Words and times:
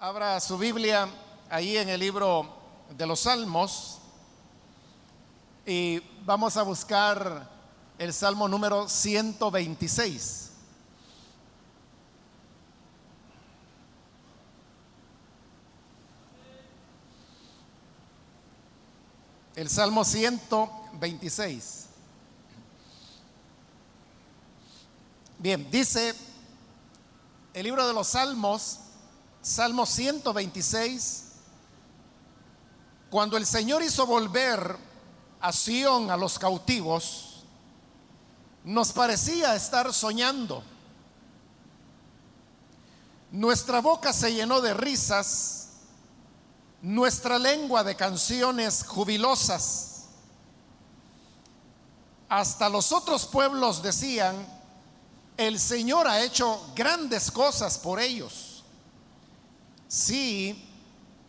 Abra 0.00 0.38
su 0.38 0.56
Biblia 0.56 1.08
ahí 1.50 1.76
en 1.76 1.88
el 1.88 1.98
libro 1.98 2.48
de 2.96 3.04
los 3.04 3.18
Salmos 3.18 3.98
y 5.66 6.00
vamos 6.24 6.56
a 6.56 6.62
buscar 6.62 7.50
el 7.98 8.14
Salmo 8.14 8.46
número 8.46 8.88
126. 8.88 10.50
El 19.56 19.68
Salmo 19.68 20.04
126. 20.04 21.86
Bien, 25.40 25.68
dice 25.72 26.14
el 27.52 27.64
libro 27.64 27.84
de 27.84 27.92
los 27.92 28.06
Salmos, 28.06 28.78
Salmo 29.48 29.86
126, 29.86 31.22
cuando 33.08 33.38
el 33.38 33.46
Señor 33.46 33.82
hizo 33.82 34.06
volver 34.06 34.76
a 35.40 35.52
Sión 35.52 36.10
a 36.10 36.18
los 36.18 36.38
cautivos, 36.38 37.46
nos 38.62 38.92
parecía 38.92 39.54
estar 39.54 39.90
soñando. 39.94 40.62
Nuestra 43.32 43.80
boca 43.80 44.12
se 44.12 44.34
llenó 44.34 44.60
de 44.60 44.74
risas, 44.74 45.68
nuestra 46.82 47.38
lengua 47.38 47.82
de 47.82 47.96
canciones 47.96 48.84
jubilosas. 48.86 50.08
Hasta 52.28 52.68
los 52.68 52.92
otros 52.92 53.24
pueblos 53.24 53.82
decían, 53.82 54.46
el 55.38 55.58
Señor 55.58 56.06
ha 56.06 56.20
hecho 56.20 56.70
grandes 56.74 57.30
cosas 57.30 57.78
por 57.78 57.98
ellos. 57.98 58.47
Sí, 59.88 60.68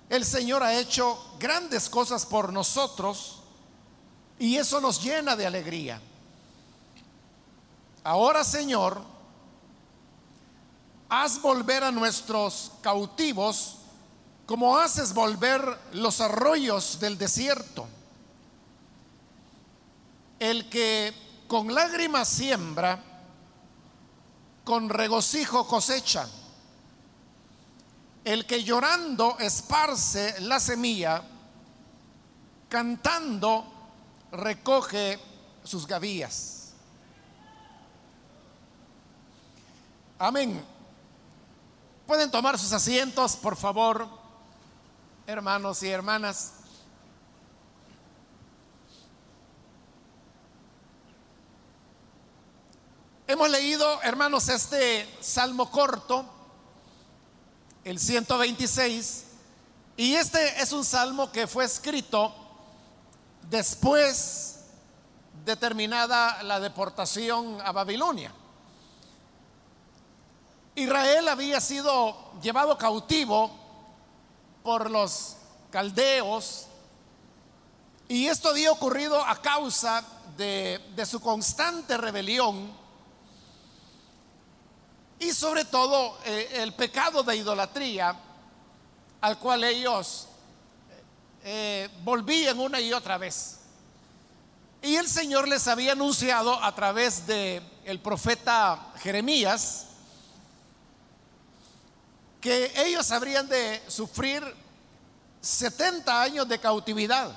el 0.09 0.26
Señor 0.26 0.63
ha 0.63 0.77
hecho 0.77 1.18
grandes 1.40 1.90
cosas 1.90 2.26
por 2.26 2.52
nosotros 2.52 3.40
y 4.38 4.57
eso 4.57 4.82
nos 4.82 5.01
llena 5.01 5.35
de 5.35 5.48
alegría. 5.48 6.01
Ahora, 8.04 8.43
Señor, 8.43 9.01
haz 11.07 11.41
volver 11.41 11.84
a 11.84 11.91
nuestros 11.91 12.74
cautivos 12.82 13.76
como 14.46 14.77
haces 14.77 15.13
volver 15.13 15.62
los 15.94 16.21
arroyos 16.21 16.99
del 16.99 17.18
desierto. 17.18 17.88
El 20.40 20.70
que 20.70 21.13
con 21.48 21.73
lágrimas 21.73 22.27
siembra, 22.27 22.99
con 24.63 24.90
regocijo 24.90 25.68
cosecha. 25.68 26.27
El 28.30 28.46
que 28.46 28.63
llorando 28.63 29.40
esparce 29.40 30.40
la 30.41 30.60
semilla, 30.60 31.24
cantando 32.70 33.66
recoge 34.32 35.20
sus 35.63 35.88
gavillas. 35.88 36.74
Amén. 40.20 40.63
Pueden 42.05 42.30
tomar 42.30 42.60
sus 42.60 42.72
asientos, 42.72 43.35
por 43.35 43.55
favor, 43.55 44.07
hermanos 45.26 45.82
y 45.82 45.90
hermanas. 45.90 46.52
Hemos 53.26 53.50
leído, 53.50 54.04
hermanos, 54.04 54.50
este 54.50 55.10
salmo 55.20 55.72
corto 55.72 56.38
el 57.90 57.99
126. 57.99 59.23
Y 59.98 60.13
este 60.13 60.62
es 60.62 60.71
un 60.71 60.85
salmo 60.85 61.32
que 61.32 61.48
fue 61.48 61.65
escrito 61.65 62.34
después 63.49 64.59
de 65.44 65.56
terminada 65.56 66.44
la 66.44 66.59
deportación 66.59 67.59
a 67.61 67.72
Babilonia. 67.72 68.31
Israel 70.75 71.27
había 71.27 71.59
sido 71.59 72.16
llevado 72.41 72.77
cautivo 72.77 73.51
por 74.63 74.91
los 74.91 75.35
caldeos 75.71 76.67
y 78.07 78.27
esto 78.27 78.50
había 78.50 78.71
ocurrido 78.71 79.19
a 79.25 79.41
causa 79.41 80.03
de, 80.38 80.79
de 80.95 81.06
su 81.07 81.19
constante 81.19 81.97
rebelión 81.97 82.71
y 85.19 85.34
sobre 85.34 85.66
todo 85.66 86.18
eh, 86.25 86.50
el 86.56 86.74
pecado 86.74 87.24
de 87.24 87.35
idolatría 87.35 88.16
al 89.22 89.38
cual 89.38 89.63
ellos 89.66 90.28
eh, 91.44 91.90
volvían 92.03 92.59
una 92.59 92.80
y 92.80 92.94
otra 92.94 93.18
vez. 93.18 93.57
Y 94.81 94.96
el 94.96 95.07
Señor 95.09 95.47
les 95.47 95.68
había 95.68 95.91
anunciado 95.91 96.63
a 96.63 96.74
través 96.74 97.28
de 97.28 97.62
profeta 98.02 98.94
Jeremías 99.02 99.88
que 102.40 102.72
ellos 102.78 103.12
habrían 103.12 103.50
de 103.50 103.81
sufrir 103.88 104.41
70 105.41 106.22
años 106.22 106.47
de 106.47 106.59
cautividad. 106.59 107.31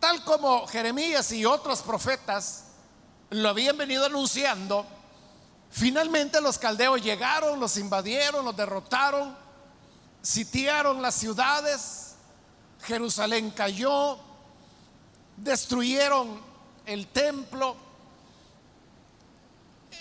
Tal 0.00 0.24
como 0.24 0.66
Jeremías 0.66 1.30
y 1.32 1.44
otros 1.44 1.82
profetas 1.82 2.64
lo 3.30 3.48
habían 3.50 3.76
venido 3.76 4.06
anunciando, 4.06 4.86
Finalmente 5.70 6.40
los 6.40 6.58
caldeos 6.58 7.02
llegaron, 7.02 7.60
los 7.60 7.76
invadieron, 7.76 8.44
los 8.44 8.56
derrotaron, 8.56 9.36
sitiaron 10.22 11.02
las 11.02 11.14
ciudades, 11.14 12.14
Jerusalén 12.82 13.50
cayó, 13.50 14.18
destruyeron 15.36 16.40
el 16.86 17.06
templo, 17.08 17.76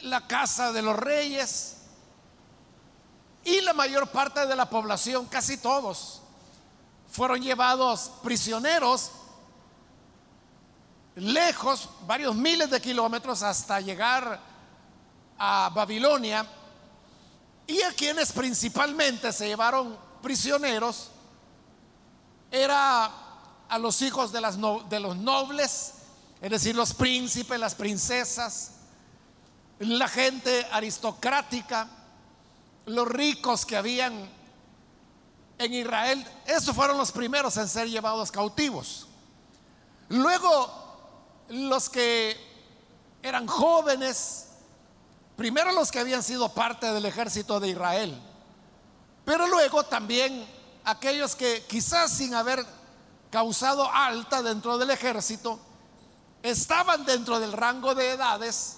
la 0.04 0.26
casa 0.26 0.72
de 0.72 0.82
los 0.82 0.96
reyes 0.96 1.78
y 3.44 3.62
la 3.62 3.74
mayor 3.74 4.08
parte 4.10 4.46
de 4.46 4.56
la 4.56 4.70
población, 4.70 5.26
casi 5.26 5.58
todos, 5.58 6.22
fueron 7.10 7.42
llevados 7.42 8.12
prisioneros 8.24 9.12
lejos, 11.16 11.90
varios 12.06 12.36
miles 12.36 12.70
de 12.70 12.80
kilómetros 12.80 13.42
hasta 13.42 13.82
llegar 13.82 14.40
a 15.38 15.70
Babilonia 15.74 16.46
y 17.68 17.82
a 17.82 17.92
quienes 17.94 18.32
principalmente 18.32 19.32
se 19.32 19.48
llevaron 19.48 19.98
prisioneros 20.22 21.10
era 22.50 23.12
a 23.68 23.78
los 23.78 24.02
hijos 24.02 24.32
de, 24.32 24.42
las 24.42 24.58
de 24.90 25.00
los 25.00 25.18
nobles, 25.18 25.94
es 26.42 26.50
decir, 26.50 26.76
los 26.76 26.94
príncipes, 26.94 27.60
las 27.60 27.76
princesas, 27.76 28.72
la 29.80 30.08
gente 30.08 30.66
aristocrática, 30.72 31.88
los 32.86 33.08
ricos 33.08 33.66
que 33.66 33.76
habían 33.76 34.30
en 35.58 35.74
Israel, 35.74 36.26
esos 36.46 36.76
fueron 36.76 36.98
los 36.98 37.12
primeros 37.12 37.58
en 37.58 37.68
ser 37.68 37.90
llevados 37.90 38.32
cautivos. 38.32 39.08
Luego, 40.10 40.72
los 41.50 41.90
que 41.90 42.38
eran 43.22 43.48
jóvenes, 43.48 44.47
Primero 45.38 45.72
los 45.72 45.92
que 45.92 46.00
habían 46.00 46.24
sido 46.24 46.50
parte 46.50 46.92
del 46.92 47.06
ejército 47.06 47.60
de 47.60 47.70
Israel, 47.70 48.20
pero 49.24 49.46
luego 49.46 49.84
también 49.84 50.48
aquellos 50.84 51.36
que 51.36 51.64
quizás 51.68 52.12
sin 52.12 52.34
haber 52.34 52.66
causado 53.30 53.88
alta 53.94 54.42
dentro 54.42 54.80
del 54.80 54.90
ejército, 54.90 55.60
estaban 56.42 57.06
dentro 57.06 57.40
del 57.40 57.54
rango 57.54 57.94
de 57.94 58.12
edades 58.12 58.78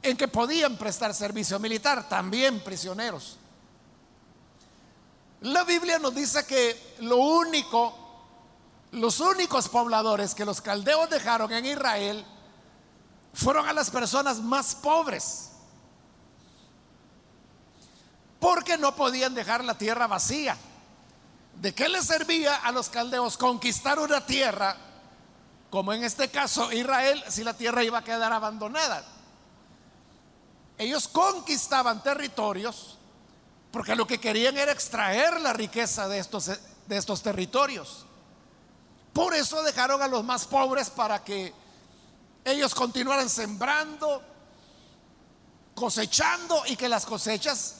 en 0.00 0.16
que 0.16 0.28
podían 0.28 0.76
prestar 0.76 1.12
servicio 1.12 1.58
militar, 1.58 2.08
también 2.08 2.60
prisioneros. 2.60 3.36
La 5.40 5.64
Biblia 5.64 5.98
nos 5.98 6.14
dice 6.14 6.46
que 6.46 6.94
lo 7.00 7.16
único, 7.16 7.96
los 8.92 9.18
únicos 9.18 9.68
pobladores 9.68 10.36
que 10.36 10.44
los 10.44 10.60
caldeos 10.60 11.10
dejaron 11.10 11.52
en 11.52 11.66
Israel 11.66 12.24
fueron 13.34 13.68
a 13.68 13.72
las 13.72 13.90
personas 13.90 14.40
más 14.40 14.76
pobres 14.76 15.47
porque 18.40 18.78
no 18.78 18.94
podían 18.94 19.34
dejar 19.34 19.64
la 19.64 19.76
tierra 19.76 20.06
vacía. 20.06 20.56
¿De 21.54 21.74
qué 21.74 21.88
les 21.88 22.04
servía 22.04 22.56
a 22.56 22.70
los 22.70 22.88
caldeos 22.88 23.36
conquistar 23.36 23.98
una 23.98 24.24
tierra, 24.24 24.76
como 25.70 25.92
en 25.92 26.04
este 26.04 26.30
caso 26.30 26.72
Israel, 26.72 27.22
si 27.28 27.42
la 27.42 27.54
tierra 27.54 27.82
iba 27.82 27.98
a 27.98 28.04
quedar 28.04 28.32
abandonada? 28.32 29.04
Ellos 30.76 31.08
conquistaban 31.08 32.02
territorios 32.02 32.98
porque 33.72 33.96
lo 33.96 34.06
que 34.06 34.20
querían 34.20 34.56
era 34.56 34.72
extraer 34.72 35.40
la 35.40 35.52
riqueza 35.52 36.08
de 36.08 36.18
estos, 36.18 36.46
de 36.46 36.96
estos 36.96 37.22
territorios. 37.22 38.06
Por 39.12 39.34
eso 39.34 39.62
dejaron 39.62 40.00
a 40.00 40.08
los 40.08 40.24
más 40.24 40.46
pobres 40.46 40.90
para 40.90 41.22
que 41.24 41.52
ellos 42.44 42.74
continuaran 42.74 43.28
sembrando, 43.28 44.22
cosechando 45.74 46.62
y 46.66 46.76
que 46.76 46.88
las 46.88 47.04
cosechas 47.04 47.77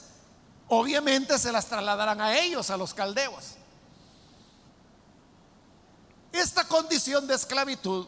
obviamente 0.69 1.37
se 1.37 1.51
las 1.51 1.65
trasladarán 1.65 2.21
a 2.21 2.37
ellos, 2.37 2.69
a 2.69 2.77
los 2.77 2.93
caldeos. 2.93 3.55
Esta 6.31 6.63
condición 6.63 7.27
de 7.27 7.35
esclavitud, 7.35 8.07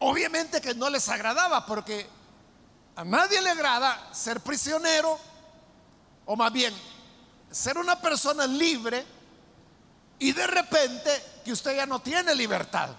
obviamente 0.00 0.60
que 0.60 0.74
no 0.74 0.90
les 0.90 1.08
agradaba 1.08 1.64
porque 1.64 2.08
a 2.96 3.04
nadie 3.04 3.40
le 3.40 3.50
agrada 3.50 4.12
ser 4.12 4.40
prisionero 4.40 5.18
o 6.26 6.36
más 6.36 6.52
bien 6.52 6.74
ser 7.50 7.78
una 7.78 8.00
persona 8.00 8.46
libre 8.46 9.04
y 10.18 10.32
de 10.32 10.46
repente 10.46 11.10
que 11.44 11.52
usted 11.52 11.76
ya 11.76 11.86
no 11.86 12.00
tiene 12.00 12.34
libertad. 12.34 12.90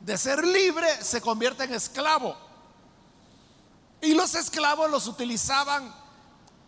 De 0.00 0.16
ser 0.16 0.46
libre 0.46 1.02
se 1.02 1.20
convierte 1.20 1.64
en 1.64 1.74
esclavo. 1.74 2.36
Y 4.04 4.12
los 4.12 4.34
esclavos 4.34 4.90
los 4.90 5.06
utilizaban 5.06 5.90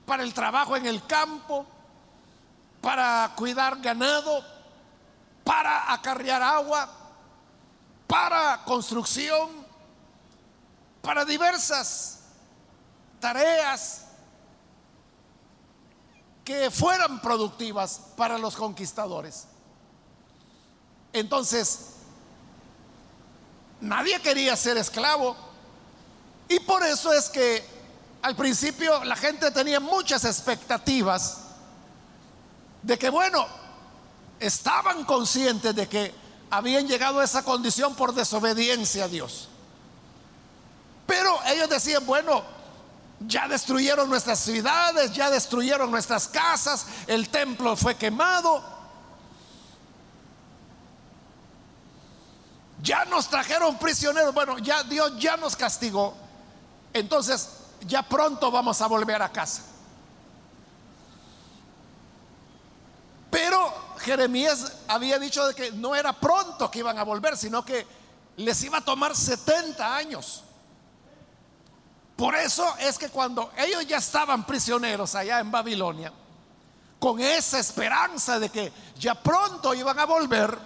para 0.07 0.23
el 0.23 0.33
trabajo 0.33 0.75
en 0.75 0.87
el 0.87 1.05
campo, 1.07 1.67
para 2.81 3.31
cuidar 3.37 3.79
ganado, 3.83 4.43
para 5.45 5.93
acarrear 5.93 6.43
agua, 6.43 6.89
para 8.07 8.65
construcción, 8.65 9.51
para 11.03 11.27
diversas 11.27 12.21
tareas 13.21 14.07
que 16.43 16.71
fueran 16.71 17.21
productivas 17.21 18.01
para 18.17 18.39
los 18.39 18.57
conquistadores. 18.57 19.47
Entonces, 21.13 21.97
nadie 23.83 24.23
quería 24.23 24.57
ser 24.57 24.79
esclavo. 24.79 25.46
Y 26.49 26.61
por 26.61 26.83
eso 26.85 27.13
es 27.13 27.29
que 27.29 27.65
al 28.23 28.37
principio 28.37 29.05
la 29.05 29.17
gente 29.17 29.51
tenía 29.51 29.81
muchas 29.81 30.25
expectativas 30.25 31.39
de 32.83 32.99
que, 32.99 33.11
bueno, 33.11 33.47
estaban 34.39 35.05
conscientes 35.05 35.75
de 35.75 35.89
que 35.89 36.15
habían 36.51 36.87
llegado 36.87 37.21
a 37.21 37.25
esa 37.25 37.43
condición 37.43 37.95
por 37.95 38.15
desobediencia 38.15 39.05
a 39.05 39.09
Dios. 39.09 39.49
Pero 41.07 41.39
ellos 41.47 41.69
decían, 41.69 42.05
bueno, 42.07 42.43
ya 43.21 43.49
destruyeron 43.49 44.09
nuestras 44.09 44.39
ciudades, 44.41 45.13
ya 45.13 45.31
destruyeron 45.31 45.91
nuestras 45.91 46.29
casas, 46.29 46.87
el 47.07 47.29
templo 47.29 47.77
fue 47.77 47.97
quemado. 47.97 48.63
Ya 52.83 53.05
nos 53.07 53.29
trajeron 53.29 53.79
prisioneros, 53.79 54.35
bueno, 54.35 54.59
ya 54.59 54.83
Dios 54.85 55.13
ya 55.19 55.37
nos 55.37 55.57
castigó. 55.57 56.26
Entonces, 56.99 57.51
ya 57.87 58.03
pronto 58.03 58.51
vamos 58.51 58.81
a 58.81 58.87
volver 58.87 59.21
a 59.21 59.31
casa. 59.31 59.63
Pero 63.31 63.73
Jeremías 63.99 64.73
había 64.89 65.19
dicho 65.19 65.47
de 65.47 65.55
que 65.55 65.73
no 65.73 65.95
era 65.95 66.13
pronto 66.13 66.71
que 66.71 66.79
iban 66.79 66.99
a 66.99 67.03
volver, 67.03 67.37
sino 67.37 67.65
que 67.65 67.87
les 68.37 68.63
iba 68.65 68.79
a 68.79 68.81
tomar 68.81 69.15
70 69.15 69.95
años. 69.95 70.43
Por 72.17 72.35
eso 72.35 72.67
es 72.79 72.97
que 72.97 73.11
cuando 73.11 73.53
ellos 73.59 73.87
ya 73.87 73.99
estaban 73.99 74.47
prisioneros 74.47 75.15
allá 75.15 75.39
en 75.39 75.51
Babilonia, 75.51 76.13
con 76.99 77.21
esa 77.21 77.59
esperanza 77.59 78.39
de 78.39 78.49
que 78.49 78.73
ya 78.99 79.15
pronto 79.15 79.75
iban 79.75 79.99
a 79.99 80.07
volver, 80.07 80.59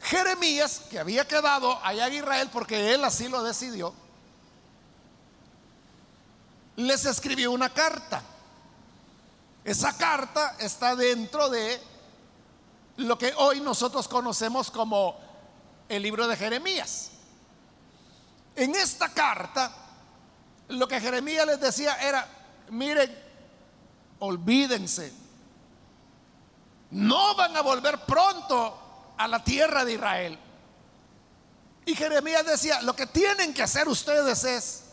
Jeremías, 0.00 0.82
que 0.88 1.00
había 1.00 1.26
quedado 1.26 1.84
allá 1.84 2.06
en 2.06 2.14
Israel 2.14 2.48
porque 2.52 2.94
él 2.94 3.02
así 3.04 3.28
lo 3.28 3.42
decidió, 3.42 3.92
les 6.78 7.04
escribió 7.06 7.50
una 7.50 7.70
carta. 7.70 8.22
Esa 9.64 9.96
carta 9.96 10.56
está 10.60 10.94
dentro 10.94 11.48
de 11.48 11.80
lo 12.98 13.18
que 13.18 13.34
hoy 13.36 13.60
nosotros 13.60 14.06
conocemos 14.06 14.70
como 14.70 15.18
el 15.88 16.02
libro 16.04 16.28
de 16.28 16.36
Jeremías. 16.36 17.10
En 18.54 18.76
esta 18.76 19.08
carta, 19.08 19.72
lo 20.68 20.86
que 20.86 21.00
Jeremías 21.00 21.46
les 21.46 21.60
decía 21.60 21.96
era, 21.96 22.28
miren, 22.70 23.12
olvídense, 24.20 25.12
no 26.92 27.34
van 27.34 27.56
a 27.56 27.62
volver 27.62 27.98
pronto 28.04 29.14
a 29.16 29.26
la 29.26 29.42
tierra 29.42 29.84
de 29.84 29.94
Israel. 29.94 30.38
Y 31.86 31.96
Jeremías 31.96 32.46
decía, 32.46 32.82
lo 32.82 32.94
que 32.94 33.06
tienen 33.06 33.52
que 33.52 33.64
hacer 33.64 33.88
ustedes 33.88 34.44
es 34.44 34.87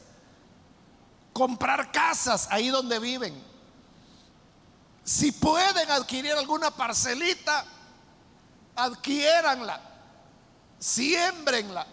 comprar 1.35 1.91
casas 1.91 2.47
ahí 2.49 2.69
donde 2.69 2.97
viven. 2.97 3.43
Si 5.03 5.33
pueden 5.33 5.91
adquirir 5.91 6.31
alguna 6.31 6.71
parcelita, 6.71 7.65
adquiéranla, 8.73 9.81
siembrenla, 10.79 11.85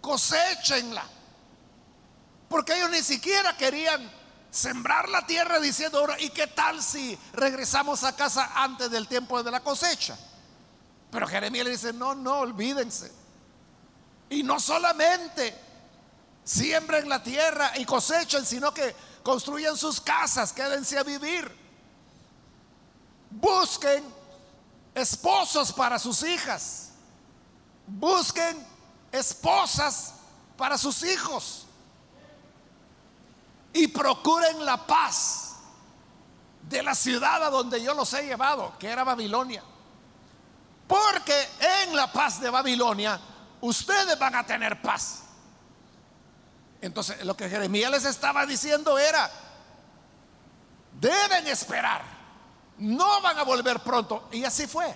cosechenla. 0.00 1.04
Porque 2.48 2.74
ellos 2.74 2.90
ni 2.90 3.00
siquiera 3.04 3.56
querían 3.56 4.10
sembrar 4.50 5.08
la 5.08 5.24
tierra 5.24 5.60
diciendo, 5.60 6.04
¿y 6.18 6.30
qué 6.30 6.48
tal 6.48 6.82
si 6.82 7.16
regresamos 7.32 8.02
a 8.02 8.16
casa 8.16 8.50
antes 8.56 8.90
del 8.90 9.06
tiempo 9.06 9.40
de 9.40 9.52
la 9.52 9.60
cosecha? 9.60 10.18
Pero 11.12 11.28
Jeremías 11.28 11.64
le 11.64 11.70
dice, 11.70 11.92
no, 11.92 12.16
no, 12.16 12.40
olvídense. 12.40 13.12
Y 14.30 14.42
no 14.42 14.58
solamente 14.58 15.63
siembren 16.44 17.08
la 17.08 17.22
tierra 17.22 17.72
y 17.76 17.84
cosechen, 17.84 18.44
sino 18.44 18.72
que 18.72 18.94
construyan 19.22 19.76
sus 19.76 20.00
casas, 20.00 20.52
quédense 20.52 20.98
a 20.98 21.02
vivir. 21.02 21.50
Busquen 23.30 24.04
esposos 24.94 25.72
para 25.72 25.98
sus 25.98 26.22
hijas. 26.22 26.90
Busquen 27.86 28.64
esposas 29.10 30.14
para 30.56 30.78
sus 30.78 31.02
hijos 31.02 31.66
y 33.72 33.88
procuren 33.88 34.64
la 34.64 34.86
paz 34.86 35.56
de 36.62 36.82
la 36.82 36.94
ciudad 36.94 37.42
a 37.42 37.50
donde 37.50 37.82
yo 37.82 37.92
los 37.92 38.12
he 38.14 38.22
llevado, 38.24 38.72
que 38.78 38.88
era 38.88 39.04
Babilonia. 39.04 39.62
Porque 40.86 41.48
en 41.84 41.96
la 41.96 42.10
paz 42.10 42.40
de 42.40 42.50
Babilonia 42.50 43.20
ustedes 43.60 44.18
van 44.18 44.36
a 44.36 44.46
tener 44.46 44.80
paz. 44.80 45.23
Entonces 46.84 47.24
lo 47.24 47.34
que 47.34 47.48
Jeremías 47.48 47.90
les 47.90 48.04
estaba 48.04 48.44
diciendo 48.44 48.98
era, 48.98 49.30
deben 51.00 51.46
esperar, 51.46 52.02
no 52.76 53.22
van 53.22 53.38
a 53.38 53.42
volver 53.42 53.80
pronto. 53.80 54.28
Y 54.32 54.44
así 54.44 54.66
fue. 54.66 54.94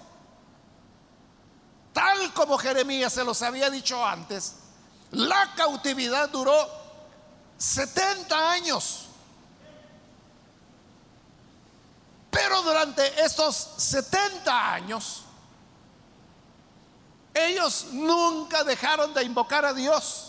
Tal 1.94 2.34
como 2.34 2.58
Jeremías 2.58 3.14
se 3.14 3.24
los 3.24 3.40
había 3.40 3.70
dicho 3.70 4.04
antes, 4.04 4.56
la 5.12 5.54
cautividad 5.56 6.28
duró 6.28 6.68
70 7.56 8.50
años. 8.50 9.06
Pero 12.30 12.60
durante 12.64 13.24
estos 13.24 13.56
70 13.78 14.74
años, 14.74 15.22
ellos 17.32 17.86
nunca 17.92 18.62
dejaron 18.62 19.14
de 19.14 19.24
invocar 19.24 19.64
a 19.64 19.72
Dios. 19.72 20.27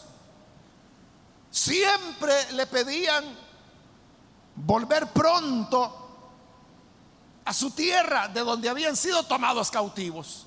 Siempre 1.51 2.51
le 2.53 2.68
pedían 2.68 3.24
volver 4.56 5.08
pronto 5.08 5.96
a 7.46 7.53
su 7.53 7.72
tierra 7.72 8.27
de 8.27 8.41
donde 8.41 8.70
habían 8.70 8.96
sido 8.96 9.24
tomados 9.24 9.72
cautivos. 9.72 10.46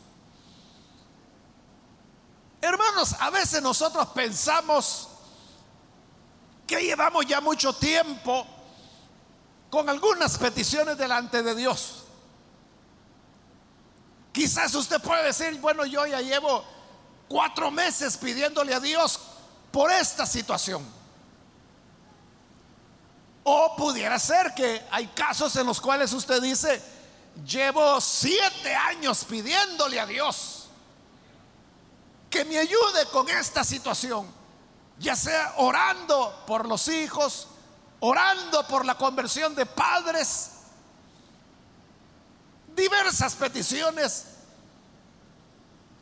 Hermanos, 2.60 3.16
a 3.18 3.30
veces 3.30 3.60
nosotros 3.60 4.06
pensamos 4.08 5.08
que 6.66 6.80
llevamos 6.80 7.26
ya 7.26 7.40
mucho 7.40 7.72
tiempo 7.72 8.46
con 9.68 9.88
algunas 9.88 10.38
peticiones 10.38 10.96
delante 10.96 11.42
de 11.42 11.56
Dios. 11.56 12.04
Quizás 14.30 14.74
usted 14.74 15.00
puede 15.02 15.24
decir, 15.24 15.60
bueno, 15.60 15.84
yo 15.84 16.06
ya 16.06 16.20
llevo 16.20 16.64
cuatro 17.28 17.70
meses 17.70 18.16
pidiéndole 18.16 18.74
a 18.74 18.80
Dios 18.80 19.18
por 19.72 19.90
esta 19.90 20.26
situación. 20.26 20.86
O 23.44 23.74
pudiera 23.76 24.18
ser 24.18 24.54
que 24.54 24.86
hay 24.90 25.08
casos 25.08 25.56
en 25.56 25.66
los 25.66 25.80
cuales 25.80 26.12
usted 26.12 26.40
dice, 26.40 26.80
llevo 27.44 28.00
siete 28.00 28.74
años 28.74 29.24
pidiéndole 29.24 29.98
a 29.98 30.06
Dios 30.06 30.68
que 32.30 32.44
me 32.44 32.58
ayude 32.58 33.06
con 33.10 33.28
esta 33.28 33.64
situación 33.64 34.42
ya 35.02 35.16
sea 35.16 35.54
orando 35.56 36.44
por 36.46 36.66
los 36.66 36.86
hijos, 36.88 37.48
orando 38.00 38.66
por 38.68 38.86
la 38.86 38.96
conversión 38.96 39.54
de 39.54 39.66
padres, 39.66 40.50
diversas 42.74 43.34
peticiones 43.34 44.26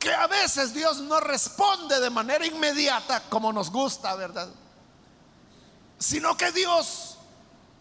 que 0.00 0.12
a 0.12 0.26
veces 0.26 0.74
Dios 0.74 0.98
no 0.98 1.20
responde 1.20 2.00
de 2.00 2.10
manera 2.10 2.44
inmediata 2.44 3.22
como 3.28 3.52
nos 3.52 3.70
gusta, 3.70 4.16
¿verdad? 4.16 4.48
sino 6.00 6.34
que 6.36 6.50
Dios 6.50 7.18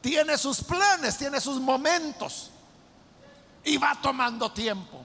tiene 0.01 0.37
sus 0.37 0.61
planes, 0.61 1.17
tiene 1.17 1.39
sus 1.41 1.59
momentos 1.59 2.51
y 3.63 3.77
va 3.77 3.97
tomando 4.01 4.51
tiempo. 4.51 5.01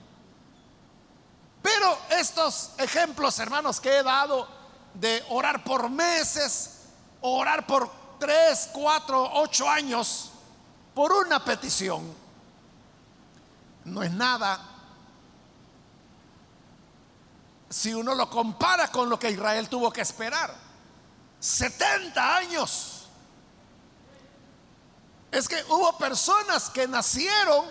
Pero 1.62 1.97
estos 2.11 2.73
ejemplos, 2.76 3.38
hermanos, 3.38 3.80
que 3.80 3.99
he 3.99 4.02
dado 4.02 4.49
de 4.94 5.25
orar 5.30 5.62
por 5.62 5.88
meses, 5.88 6.80
orar 7.21 7.66
por 7.66 7.90
tres, 8.18 8.68
cuatro, 8.73 9.30
ocho 9.35 9.71
años 9.71 10.30
por 10.92 11.12
una 11.12 11.42
petición, 11.44 12.12
no 13.85 14.02
es 14.02 14.11
nada 14.11 14.61
si 17.75 17.93
uno 17.93 18.14
lo 18.14 18.31
compara 18.31 18.87
con 18.87 19.11
lo 19.11 19.19
que 19.19 19.31
Israel 19.31 19.69
tuvo 19.69 19.93
que 19.93 20.02
esperar. 20.02 20.54
70 21.40 22.37
años. 22.37 23.07
Es 25.33 25.49
que 25.49 25.61
hubo 25.64 25.99
personas 25.99 26.71
que 26.71 26.87
nacieron 26.87 27.66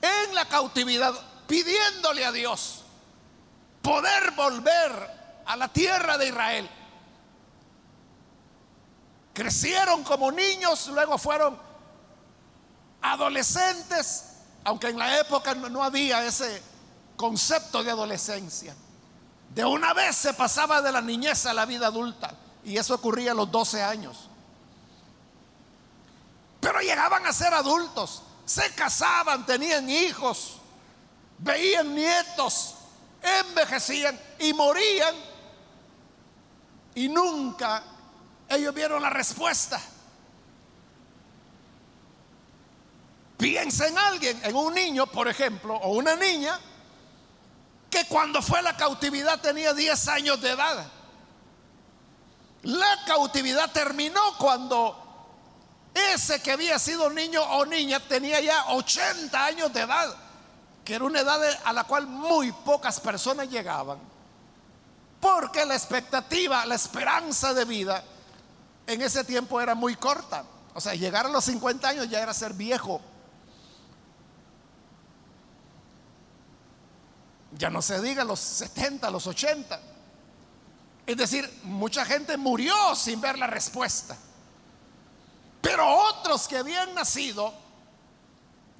en 0.00 0.34
la 0.36 0.44
cautividad 0.46 1.12
pidiéndole 1.48 2.24
a 2.24 2.30
Dios 2.30 2.84
poder 3.82 4.30
volver 4.36 5.42
a 5.46 5.56
la 5.56 5.66
tierra 5.66 6.16
de 6.16 6.28
Israel. 6.28 6.70
Crecieron 9.32 10.04
como 10.04 10.30
niños, 10.30 10.86
luego 10.94 11.18
fueron 11.18 11.58
adolescentes, 13.02 14.26
aunque 14.62 14.90
en 14.90 14.98
la 15.00 15.18
época 15.18 15.56
no 15.56 15.82
había 15.82 16.24
ese 16.24 16.73
concepto 17.16 17.82
de 17.82 17.90
adolescencia. 17.90 18.74
De 19.54 19.64
una 19.64 19.92
vez 19.92 20.16
se 20.16 20.34
pasaba 20.34 20.82
de 20.82 20.90
la 20.90 21.00
niñez 21.00 21.46
a 21.46 21.54
la 21.54 21.64
vida 21.64 21.86
adulta 21.86 22.34
y 22.64 22.76
eso 22.76 22.94
ocurría 22.94 23.32
a 23.32 23.34
los 23.34 23.50
12 23.50 23.82
años. 23.82 24.28
Pero 26.60 26.80
llegaban 26.80 27.26
a 27.26 27.32
ser 27.32 27.52
adultos, 27.52 28.22
se 28.46 28.74
casaban, 28.74 29.44
tenían 29.44 29.88
hijos, 29.88 30.56
veían 31.38 31.94
nietos, 31.94 32.74
envejecían 33.22 34.18
y 34.38 34.52
morían. 34.54 35.14
Y 36.94 37.08
nunca 37.08 37.82
ellos 38.48 38.74
vieron 38.74 39.02
la 39.02 39.10
respuesta. 39.10 39.80
Piensa 43.36 43.88
en 43.88 43.98
alguien, 43.98 44.40
en 44.42 44.56
un 44.56 44.72
niño, 44.72 45.06
por 45.06 45.28
ejemplo, 45.28 45.74
o 45.74 45.90
una 45.90 46.16
niña, 46.16 46.58
que 47.94 48.06
cuando 48.06 48.42
fue 48.42 48.60
la 48.60 48.76
cautividad 48.76 49.40
tenía 49.40 49.72
10 49.72 50.08
años 50.08 50.40
de 50.40 50.50
edad. 50.50 50.84
La 52.62 53.04
cautividad 53.06 53.70
terminó 53.70 54.20
cuando 54.36 55.00
ese 56.12 56.42
que 56.42 56.50
había 56.50 56.78
sido 56.80 57.08
niño 57.08 57.40
o 57.42 57.64
niña 57.64 58.00
tenía 58.00 58.40
ya 58.40 58.66
80 58.70 59.44
años 59.44 59.72
de 59.72 59.82
edad 59.82 60.16
que 60.84 60.94
era 60.94 61.04
una 61.04 61.20
edad 61.20 61.40
a 61.64 61.72
la 61.72 61.84
cual 61.84 62.06
muy 62.06 62.52
pocas 62.52 63.00
personas 63.00 63.48
llegaban, 63.48 63.98
porque 65.18 65.64
la 65.64 65.74
expectativa, 65.74 66.66
la 66.66 66.74
esperanza 66.74 67.54
de 67.54 67.64
vida 67.64 68.04
en 68.86 69.00
ese 69.00 69.24
tiempo 69.24 69.60
era 69.60 69.74
muy 69.74 69.96
corta. 69.96 70.44
O 70.74 70.80
sea, 70.80 70.94
llegar 70.94 71.24
a 71.24 71.30
los 71.30 71.44
50 71.44 71.88
años 71.88 72.10
ya 72.10 72.20
era 72.20 72.34
ser 72.34 72.52
viejo. 72.52 73.00
Ya 77.56 77.70
no 77.70 77.82
se 77.82 78.00
diga 78.00 78.24
los 78.24 78.40
70, 78.40 79.10
los 79.10 79.26
80. 79.26 79.80
Es 81.06 81.16
decir, 81.16 81.60
mucha 81.64 82.04
gente 82.04 82.36
murió 82.36 82.94
sin 82.96 83.20
ver 83.20 83.38
la 83.38 83.46
respuesta. 83.46 84.16
Pero 85.60 85.86
otros 85.88 86.48
que 86.48 86.58
habían 86.58 86.94
nacido 86.94 87.54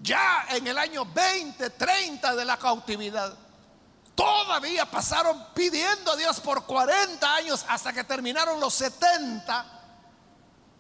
ya 0.03 0.47
en 0.51 0.67
el 0.67 0.77
año 0.77 1.07
20, 1.07 1.71
30 1.71 2.35
de 2.35 2.45
la 2.45 2.57
cautividad, 2.57 3.37
todavía 4.15 4.91
pasaron 4.91 5.47
pidiendo 5.55 6.13
a 6.13 6.17
Dios 6.17 6.41
por 6.41 6.67
40 6.67 7.35
años 7.35 7.65
hasta 7.69 7.93
que 7.93 8.05
terminaron 8.05 8.61
los 8.61 8.75
70 8.75 9.67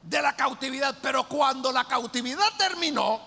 de 0.03 0.23
la 0.23 0.35
cautividad. 0.35 0.97
Pero 1.01 1.29
cuando 1.29 1.71
la 1.71 1.85
cautividad 1.85 2.49
terminó, 2.59 3.21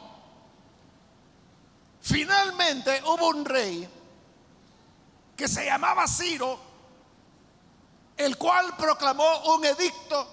finalmente 2.02 3.02
hubo 3.06 3.30
un 3.30 3.46
rey 3.46 3.97
que 5.38 5.48
se 5.48 5.66
llamaba 5.66 6.08
Ciro, 6.08 6.60
el 8.18 8.38
cual 8.38 8.76
proclamó 8.76 9.54
un 9.56 9.64
edicto 9.64 10.28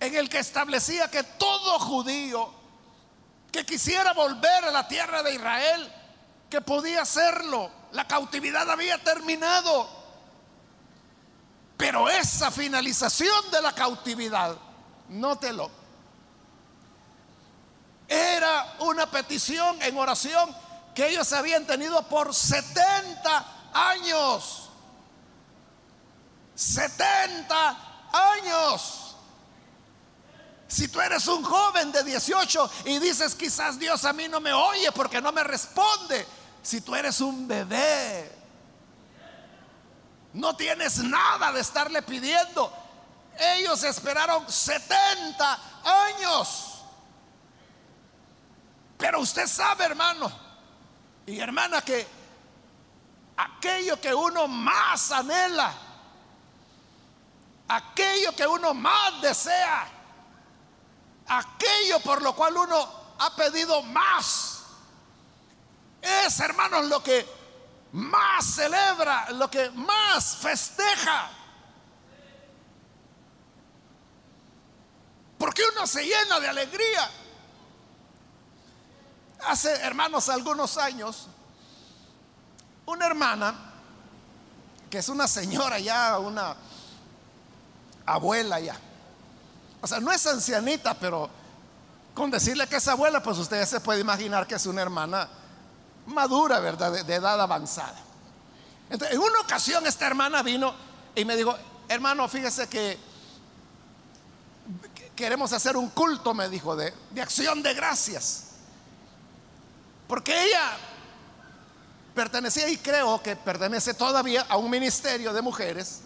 en 0.00 0.16
el 0.16 0.28
que 0.28 0.40
establecía 0.40 1.08
que 1.08 1.22
todo 1.22 1.78
judío 1.78 2.52
que 3.52 3.64
quisiera 3.64 4.12
volver 4.12 4.64
a 4.64 4.70
la 4.70 4.88
tierra 4.88 5.22
de 5.22 5.34
Israel, 5.34 5.92
que 6.48 6.60
podía 6.60 7.02
hacerlo. 7.02 7.70
La 7.92 8.06
cautividad 8.06 8.68
había 8.68 8.98
terminado. 8.98 9.88
Pero 11.76 12.08
esa 12.08 12.50
finalización 12.50 13.50
de 13.50 13.62
la 13.62 13.74
cautividad, 13.74 14.56
nótelo, 15.08 15.70
era 18.08 18.76
una 18.80 19.10
petición 19.10 19.80
en 19.82 19.96
oración 19.96 20.54
que 21.00 21.08
ellos 21.08 21.32
habían 21.32 21.66
tenido 21.66 22.02
por 22.02 22.34
70 22.34 23.46
años. 23.72 24.68
70 26.54 27.78
años. 28.12 29.16
Si 30.68 30.88
tú 30.88 31.00
eres 31.00 31.26
un 31.26 31.42
joven 31.42 31.90
de 31.90 32.04
18 32.04 32.70
y 32.84 32.98
dices 32.98 33.34
quizás 33.34 33.78
Dios 33.78 34.04
a 34.04 34.12
mí 34.12 34.28
no 34.28 34.40
me 34.40 34.52
oye 34.52 34.92
porque 34.92 35.22
no 35.22 35.32
me 35.32 35.42
responde. 35.42 36.26
Si 36.62 36.82
tú 36.82 36.94
eres 36.94 37.22
un 37.22 37.48
bebé, 37.48 38.30
no 40.34 40.54
tienes 40.54 40.98
nada 40.98 41.50
de 41.50 41.60
estarle 41.60 42.02
pidiendo. 42.02 42.70
Ellos 43.38 43.82
esperaron 43.84 44.46
70 44.52 45.58
años. 45.82 46.82
Pero 48.98 49.20
usted 49.20 49.46
sabe, 49.46 49.84
hermano 49.86 50.49
y 51.30 51.38
hermana, 51.38 51.80
que 51.82 52.06
aquello 53.36 54.00
que 54.00 54.12
uno 54.12 54.48
más 54.48 55.12
anhela, 55.12 55.72
aquello 57.68 58.34
que 58.34 58.44
uno 58.46 58.74
más 58.74 59.20
desea, 59.22 59.86
aquello 61.28 62.00
por 62.00 62.20
lo 62.20 62.34
cual 62.34 62.56
uno 62.56 63.14
ha 63.20 63.36
pedido 63.36 63.80
más. 63.84 64.64
Es, 66.02 66.40
hermanos, 66.40 66.86
lo 66.86 67.00
que 67.00 67.24
más 67.92 68.44
celebra, 68.44 69.30
lo 69.30 69.48
que 69.48 69.70
más 69.70 70.36
festeja. 70.36 71.30
Porque 75.38 75.62
uno 75.74 75.86
se 75.86 76.04
llena 76.04 76.40
de 76.40 76.48
alegría. 76.48 77.08
Hace, 79.46 79.72
hermanos, 79.82 80.28
algunos 80.28 80.76
años, 80.76 81.26
una 82.86 83.06
hermana, 83.06 83.54
que 84.90 84.98
es 84.98 85.08
una 85.08 85.26
señora 85.26 85.78
ya, 85.78 86.18
una 86.18 86.56
abuela 88.06 88.60
ya, 88.60 88.76
o 89.80 89.86
sea, 89.86 90.00
no 90.00 90.12
es 90.12 90.26
ancianita, 90.26 90.94
pero 90.94 91.30
con 92.14 92.30
decirle 92.30 92.66
que 92.66 92.76
es 92.76 92.88
abuela, 92.88 93.22
pues 93.22 93.38
usted 93.38 93.64
se 93.64 93.80
puede 93.80 94.00
imaginar 94.00 94.46
que 94.46 94.56
es 94.56 94.66
una 94.66 94.82
hermana 94.82 95.28
madura, 96.06 96.60
¿verdad? 96.60 97.04
De, 97.04 97.14
edad 97.14 97.40
avanzada. 97.40 97.98
Entonces, 98.90 99.16
en 99.16 99.22
una 99.22 99.40
ocasión 99.40 99.86
esta 99.86 100.06
hermana 100.06 100.42
vino 100.42 100.74
y 101.14 101.24
me 101.24 101.36
dijo, 101.36 101.56
hermano, 101.88 102.28
fíjese 102.28 102.68
que 102.68 102.98
queremos 105.16 105.52
hacer 105.52 105.76
un 105.76 105.88
culto, 105.90 106.34
me 106.34 106.48
dijo, 106.48 106.76
de, 106.76 106.92
de 107.10 107.22
acción 107.22 107.62
de 107.62 107.72
gracias. 107.74 108.49
Porque 110.10 110.32
ella 110.32 110.72
pertenecía 112.16 112.68
y 112.68 112.78
creo 112.78 113.22
que 113.22 113.36
pertenece 113.36 113.94
todavía 113.94 114.44
a 114.48 114.56
un 114.56 114.68
ministerio 114.68 115.32
de 115.32 115.40
mujeres 115.40 116.00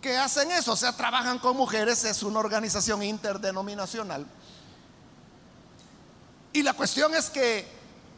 que 0.00 0.16
hacen 0.16 0.52
eso, 0.52 0.74
o 0.74 0.76
sea, 0.76 0.96
trabajan 0.96 1.40
con 1.40 1.56
mujeres, 1.56 2.04
es 2.04 2.22
una 2.22 2.38
organización 2.38 3.02
interdenominacional. 3.02 4.24
Y 6.52 6.62
la 6.62 6.74
cuestión 6.74 7.12
es 7.16 7.28
que 7.28 7.66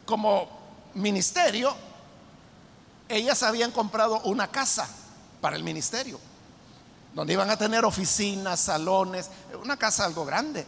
como 0.05 0.47
ministerio, 0.93 1.75
ellas 3.09 3.41
habían 3.41 3.71
comprado 3.71 4.19
una 4.25 4.51
casa 4.51 4.87
para 5.41 5.55
el 5.55 5.63
ministerio, 5.63 6.19
donde 7.15 7.33
iban 7.33 7.49
a 7.49 7.57
tener 7.57 7.83
oficinas, 7.85 8.59
salones, 8.59 9.31
una 9.63 9.77
casa 9.77 10.05
algo 10.05 10.23
grande. 10.25 10.63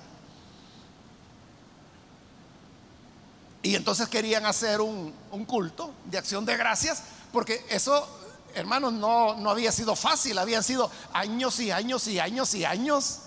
Y 3.66 3.76
entonces 3.76 4.08
querían 4.10 4.46
hacer 4.46 4.80
un, 4.80 5.12
culto 5.48 5.92
de 6.06 6.20
acción 6.20 6.46
de 6.46 6.56
gracias, 6.56 7.02
porque 7.34 7.66
eso 7.68 8.08
hermanos, 8.54 8.94
no, 8.94 9.34
no 9.38 9.50
había 9.50 9.72
sido 9.72 9.96
fácil, 9.96 10.38
habían 10.38 10.62
sido 10.62 10.92
años 11.12 11.60
y 11.60 11.72
años 11.72 12.08
y 12.08 12.20
años 12.20 12.54
y 12.54 12.64
años 12.64 13.22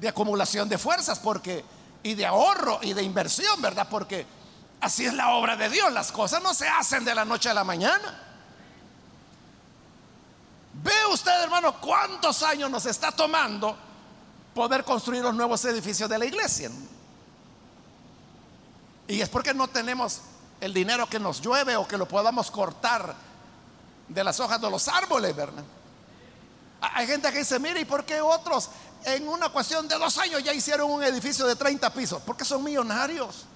de 0.00 0.08
acumulación 0.08 0.66
de 0.70 0.78
fuerzas, 0.78 1.18
porque, 1.18 1.62
y 2.02 2.14
de 2.14 2.24
ahorro 2.24 2.80
y 2.80 2.94
de 2.94 3.02
inversión, 3.02 3.60
¿verdad? 3.60 3.86
Porque 3.90 4.26
así 4.80 5.04
es 5.04 5.12
la 5.12 5.28
obra 5.34 5.58
de 5.58 5.68
Dios, 5.68 5.92
las 5.92 6.10
cosas 6.10 6.42
no 6.42 6.54
se 6.54 6.66
hacen 6.66 7.04
de 7.04 7.14
la 7.14 7.26
noche 7.26 7.50
a 7.50 7.54
la 7.54 7.64
mañana. 7.64 8.18
Ve 10.82 11.06
usted, 11.12 11.42
hermano, 11.42 11.78
cuántos 11.82 12.42
años 12.42 12.70
nos 12.70 12.86
está 12.86 13.12
tomando 13.12 13.76
poder 14.54 14.84
construir 14.84 15.22
los 15.22 15.34
nuevos 15.34 15.62
edificios 15.66 16.08
de 16.08 16.18
la 16.18 16.24
iglesia. 16.24 16.70
Y 19.10 19.20
es 19.20 19.28
porque 19.28 19.52
no 19.52 19.66
tenemos 19.66 20.20
el 20.60 20.72
dinero 20.72 21.08
que 21.08 21.18
nos 21.18 21.40
llueve 21.40 21.74
o 21.76 21.86
que 21.86 21.98
lo 21.98 22.06
podamos 22.06 22.48
cortar 22.48 23.12
de 24.06 24.22
las 24.22 24.38
hojas 24.38 24.60
de 24.60 24.70
los 24.70 24.86
árboles, 24.86 25.34
¿verdad? 25.34 25.64
Hay 26.80 27.08
gente 27.08 27.32
que 27.32 27.40
dice, 27.40 27.58
mire, 27.58 27.80
¿y 27.80 27.84
por 27.84 28.04
qué 28.04 28.20
otros 28.20 28.70
en 29.04 29.26
una 29.26 29.48
cuestión 29.48 29.88
de 29.88 29.98
dos 29.98 30.16
años 30.16 30.44
ya 30.44 30.54
hicieron 30.54 30.88
un 30.88 31.02
edificio 31.02 31.44
de 31.44 31.56
30 31.56 31.92
pisos? 31.92 32.22
Porque 32.24 32.44
son 32.44 32.62
millonarios. 32.62 33.46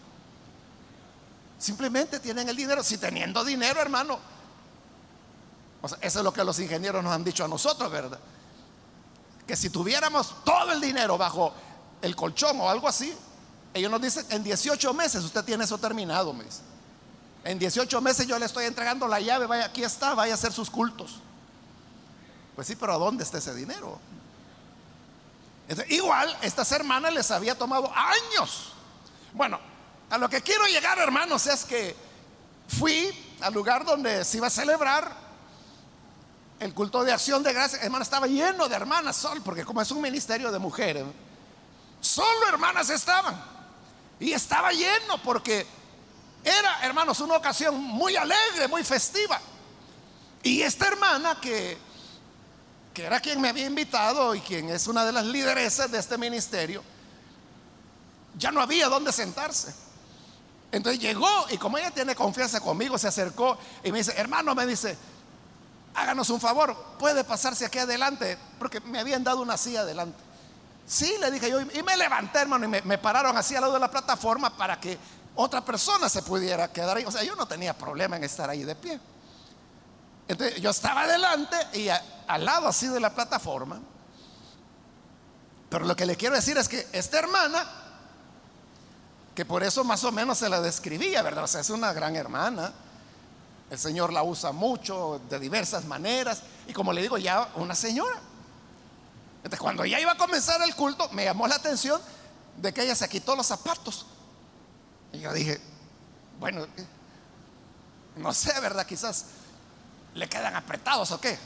Simplemente 1.56 2.18
tienen 2.18 2.48
el 2.48 2.56
dinero. 2.56 2.82
Si 2.82 2.98
teniendo 2.98 3.44
dinero, 3.44 3.80
hermano. 3.80 4.18
eso 6.00 6.18
es 6.18 6.24
lo 6.24 6.32
que 6.32 6.42
los 6.42 6.58
ingenieros 6.58 7.04
nos 7.04 7.12
han 7.12 7.22
dicho 7.22 7.44
a 7.44 7.48
nosotros, 7.48 7.92
¿verdad? 7.92 8.18
Que 9.46 9.54
si 9.54 9.70
tuviéramos 9.70 10.34
todo 10.44 10.72
el 10.72 10.80
dinero 10.80 11.16
bajo 11.16 11.54
el 12.02 12.16
colchón 12.16 12.60
o 12.60 12.68
algo 12.68 12.88
así, 12.88 13.16
ellos 13.74 13.90
nos 13.90 14.00
dicen, 14.00 14.24
en 14.30 14.44
18 14.44 14.94
meses 14.94 15.24
usted 15.24 15.44
tiene 15.44 15.64
eso 15.64 15.76
terminado, 15.78 16.32
mes. 16.32 16.62
En 17.42 17.58
18 17.58 18.00
meses 18.00 18.26
yo 18.26 18.38
le 18.38 18.46
estoy 18.46 18.64
entregando 18.66 19.06
la 19.06 19.20
llave, 19.20 19.46
vaya, 19.46 19.66
aquí 19.66 19.82
está, 19.82 20.14
vaya 20.14 20.32
a 20.32 20.36
hacer 20.36 20.52
sus 20.52 20.70
cultos. 20.70 21.16
Pues 22.54 22.68
sí, 22.68 22.76
pero 22.76 22.94
¿a 22.94 22.98
dónde 22.98 23.24
está 23.24 23.38
ese 23.38 23.54
dinero? 23.54 23.98
igual, 25.88 26.36
estas 26.42 26.70
hermanas 26.72 27.12
les 27.12 27.30
había 27.30 27.56
tomado 27.56 27.90
años. 27.94 28.74
Bueno, 29.32 29.58
a 30.10 30.18
lo 30.18 30.28
que 30.28 30.42
quiero 30.42 30.66
llegar, 30.66 30.98
hermanos, 30.98 31.46
es 31.46 31.64
que 31.64 31.96
fui 32.68 33.10
al 33.40 33.52
lugar 33.52 33.84
donde 33.84 34.24
se 34.24 34.36
iba 34.36 34.46
a 34.46 34.50
celebrar 34.50 35.10
el 36.60 36.72
culto 36.74 37.02
de 37.02 37.12
acción 37.12 37.42
de 37.42 37.52
gracias. 37.52 37.82
Hermano, 37.82 38.02
estaba 38.02 38.26
lleno 38.26 38.68
de 38.68 38.76
hermanas, 38.76 39.16
sol, 39.16 39.40
porque 39.42 39.64
como 39.64 39.80
es 39.80 39.90
un 39.90 40.02
ministerio 40.02 40.52
de 40.52 40.58
mujeres, 40.58 41.04
solo 42.00 42.48
hermanas 42.48 42.90
estaban. 42.90 43.53
Y 44.24 44.32
estaba 44.32 44.72
lleno 44.72 45.22
porque 45.22 45.66
era, 46.42 46.80
hermanos, 46.82 47.20
una 47.20 47.36
ocasión 47.36 47.74
muy 47.74 48.16
alegre, 48.16 48.66
muy 48.68 48.82
festiva. 48.82 49.38
Y 50.42 50.62
esta 50.62 50.88
hermana 50.88 51.38
que, 51.38 51.76
que 52.94 53.04
era 53.04 53.20
quien 53.20 53.38
me 53.38 53.50
había 53.50 53.66
invitado 53.66 54.34
y 54.34 54.40
quien 54.40 54.70
es 54.70 54.86
una 54.86 55.04
de 55.04 55.12
las 55.12 55.26
lideresas 55.26 55.92
de 55.92 55.98
este 55.98 56.16
ministerio, 56.16 56.82
ya 58.38 58.50
no 58.50 58.62
había 58.62 58.88
dónde 58.88 59.12
sentarse. 59.12 59.74
Entonces 60.72 61.02
llegó 61.02 61.28
y 61.50 61.58
como 61.58 61.76
ella 61.76 61.90
tiene 61.90 62.14
confianza 62.14 62.60
conmigo, 62.60 62.96
se 62.96 63.08
acercó 63.08 63.58
y 63.84 63.92
me 63.92 63.98
dice, 63.98 64.14
hermano, 64.16 64.54
me 64.54 64.64
dice, 64.64 64.96
háganos 65.92 66.30
un 66.30 66.40
favor, 66.40 66.74
puede 66.98 67.24
pasarse 67.24 67.66
aquí 67.66 67.76
adelante, 67.76 68.38
porque 68.58 68.80
me 68.80 69.00
habían 69.00 69.22
dado 69.22 69.42
una 69.42 69.58
silla 69.58 69.80
adelante. 69.80 70.16
Sí, 70.86 71.16
le 71.18 71.30
dije 71.30 71.50
yo, 71.50 71.60
y 71.60 71.82
me 71.82 71.96
levanté, 71.96 72.40
hermano, 72.40 72.64
y 72.64 72.82
me, 72.82 72.98
pararon 72.98 73.36
así 73.36 73.54
al 73.54 73.62
lado 73.62 73.74
de 73.74 73.80
la 73.80 73.90
plataforma 73.90 74.54
para 74.54 74.78
que 74.78 74.98
otra 75.34 75.64
persona 75.64 76.08
se 76.08 76.22
pudiera 76.22 76.70
quedar 76.72 76.98
ahí. 76.98 77.04
O 77.04 77.10
sea, 77.10 77.22
yo 77.22 77.34
no 77.36 77.46
tenía 77.46 77.76
problema 77.76 78.16
en 78.16 78.24
estar 78.24 78.50
ahí 78.50 78.64
de 78.64 78.74
pie. 78.74 79.00
Entonces 80.28 80.60
yo 80.60 80.70
estaba 80.70 81.02
adelante 81.02 81.56
y 81.72 81.88
al 81.88 82.44
lado 82.44 82.68
así 82.68 82.86
de 82.88 83.00
la 83.00 83.14
plataforma. 83.14 83.80
Pero 85.70 85.86
lo 85.86 85.96
que 85.96 86.06
le 86.06 86.16
quiero 86.16 86.34
decir 86.34 86.56
es 86.56 86.68
que 86.68 86.86
esta 86.92 87.18
hermana, 87.18 87.66
que 89.34 89.44
por 89.44 89.62
eso 89.62 89.84
más 89.84 90.04
o 90.04 90.12
menos 90.12 90.38
se 90.38 90.48
la 90.48 90.60
describía, 90.60 91.22
¿verdad? 91.22 91.44
O 91.44 91.48
sea, 91.48 91.62
es 91.62 91.70
una 91.70 91.92
gran 91.92 92.14
hermana. 92.14 92.72
El 93.70 93.78
Señor 93.78 94.12
la 94.12 94.22
usa 94.22 94.52
mucho, 94.52 95.20
de 95.28 95.38
diversas 95.38 95.86
maneras. 95.86 96.42
Y 96.68 96.72
como 96.74 96.92
le 96.92 97.02
digo, 97.02 97.16
ya 97.18 97.48
una 97.56 97.74
señora. 97.74 98.20
Entonces, 99.44 99.60
cuando 99.60 99.84
ya 99.84 100.00
iba 100.00 100.12
a 100.12 100.16
comenzar 100.16 100.62
el 100.62 100.74
culto, 100.74 101.06
me 101.10 101.24
llamó 101.24 101.46
la 101.46 101.56
atención 101.56 102.00
de 102.56 102.72
que 102.72 102.82
ella 102.82 102.94
se 102.94 103.06
quitó 103.10 103.36
los 103.36 103.46
zapatos. 103.46 104.06
Y 105.12 105.20
yo 105.20 105.30
dije, 105.34 105.60
bueno, 106.40 106.66
no 108.16 108.32
sé, 108.32 108.58
¿verdad? 108.60 108.86
Quizás 108.86 109.26
le 110.14 110.30
quedan 110.30 110.56
apretados 110.56 111.10
o 111.10 111.20
qué. 111.20 111.38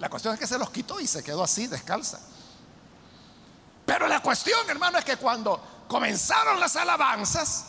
La 0.00 0.08
cuestión 0.08 0.34
es 0.34 0.40
que 0.40 0.48
se 0.48 0.58
los 0.58 0.70
quitó 0.70 0.98
y 0.98 1.06
se 1.06 1.22
quedó 1.22 1.44
así, 1.44 1.68
descalza. 1.68 2.18
Pero 3.86 4.08
la 4.08 4.20
cuestión, 4.20 4.58
hermano, 4.68 4.98
es 4.98 5.04
que 5.04 5.16
cuando 5.16 5.84
comenzaron 5.86 6.58
las 6.58 6.74
alabanzas, 6.74 7.66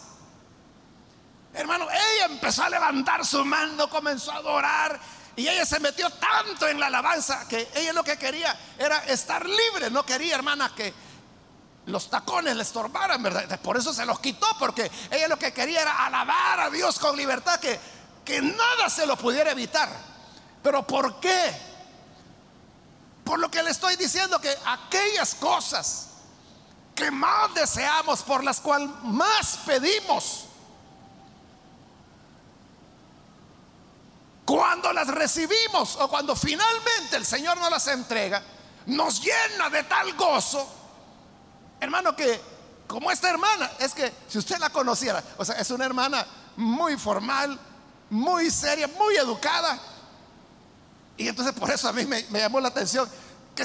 hermano, 1.53 1.87
ella 1.91 2.25
empezó 2.25 2.63
a 2.63 2.69
levantar 2.69 3.23
su 3.23 3.45
mano, 3.45 3.87
comenzó 3.87 4.31
a 4.31 4.37
adorar 4.37 4.99
y 5.35 5.47
ella 5.47 5.65
se 5.65 5.79
metió 5.79 6.09
tanto 6.09 6.67
en 6.67 6.79
la 6.79 6.87
alabanza 6.87 7.47
que 7.47 7.69
ella 7.75 7.93
lo 7.93 8.03
que 8.03 8.17
quería 8.17 8.57
era 8.77 8.97
estar 9.05 9.45
libre, 9.45 9.89
no 9.89 10.05
quería, 10.05 10.35
hermana, 10.35 10.73
que 10.75 10.93
los 11.85 12.09
tacones 12.09 12.55
le 12.55 12.63
estorbaran, 12.63 13.21
¿verdad? 13.23 13.59
Por 13.61 13.77
eso 13.77 13.93
se 13.93 14.05
los 14.05 14.19
quitó, 14.19 14.47
porque 14.59 14.91
ella 15.09 15.27
lo 15.27 15.37
que 15.37 15.53
quería 15.53 15.81
era 15.81 16.05
alabar 16.05 16.59
a 16.59 16.69
Dios 16.69 16.99
con 16.99 17.15
libertad, 17.15 17.59
que, 17.59 17.79
que 18.25 18.41
nada 18.41 18.89
se 18.89 19.05
lo 19.05 19.17
pudiera 19.17 19.51
evitar. 19.51 19.89
Pero 20.61 20.85
¿por 20.85 21.19
qué? 21.19 21.51
Por 23.23 23.39
lo 23.39 23.49
que 23.49 23.63
le 23.63 23.71
estoy 23.71 23.95
diciendo 23.95 24.39
que 24.39 24.55
aquellas 24.65 25.35
cosas 25.35 26.09
que 26.93 27.09
más 27.09 27.53
deseamos, 27.53 28.21
por 28.21 28.43
las 28.43 28.59
cuales 28.59 28.89
más 29.03 29.59
pedimos, 29.65 30.45
cuando 34.45 34.91
las 34.93 35.07
recibimos 35.07 35.95
o 35.97 36.09
cuando 36.09 36.35
finalmente 36.35 37.15
el 37.15 37.25
Señor 37.25 37.57
nos 37.57 37.69
las 37.69 37.87
entrega, 37.87 38.41
nos 38.87 39.21
llena 39.21 39.69
de 39.69 39.83
tal 39.83 40.13
gozo, 40.13 40.67
hermano, 41.79 42.15
que 42.15 42.41
como 42.91 43.09
esta 43.09 43.29
hermana, 43.29 43.71
es 43.79 43.93
que 43.93 44.11
si 44.27 44.37
usted 44.37 44.57
la 44.57 44.69
conociera, 44.69 45.23
o 45.37 45.45
sea, 45.45 45.55
es 45.55 45.71
una 45.71 45.85
hermana 45.85 46.27
muy 46.57 46.97
formal, 46.97 47.57
muy 48.09 48.51
seria, 48.51 48.87
muy 48.87 49.15
educada. 49.15 49.79
Y 51.15 51.29
entonces 51.29 51.53
por 51.53 51.69
eso 51.71 51.87
a 51.87 51.93
mí 51.93 52.05
me, 52.05 52.23
llamó 52.29 52.59
la 52.59 52.67
atención 52.67 53.09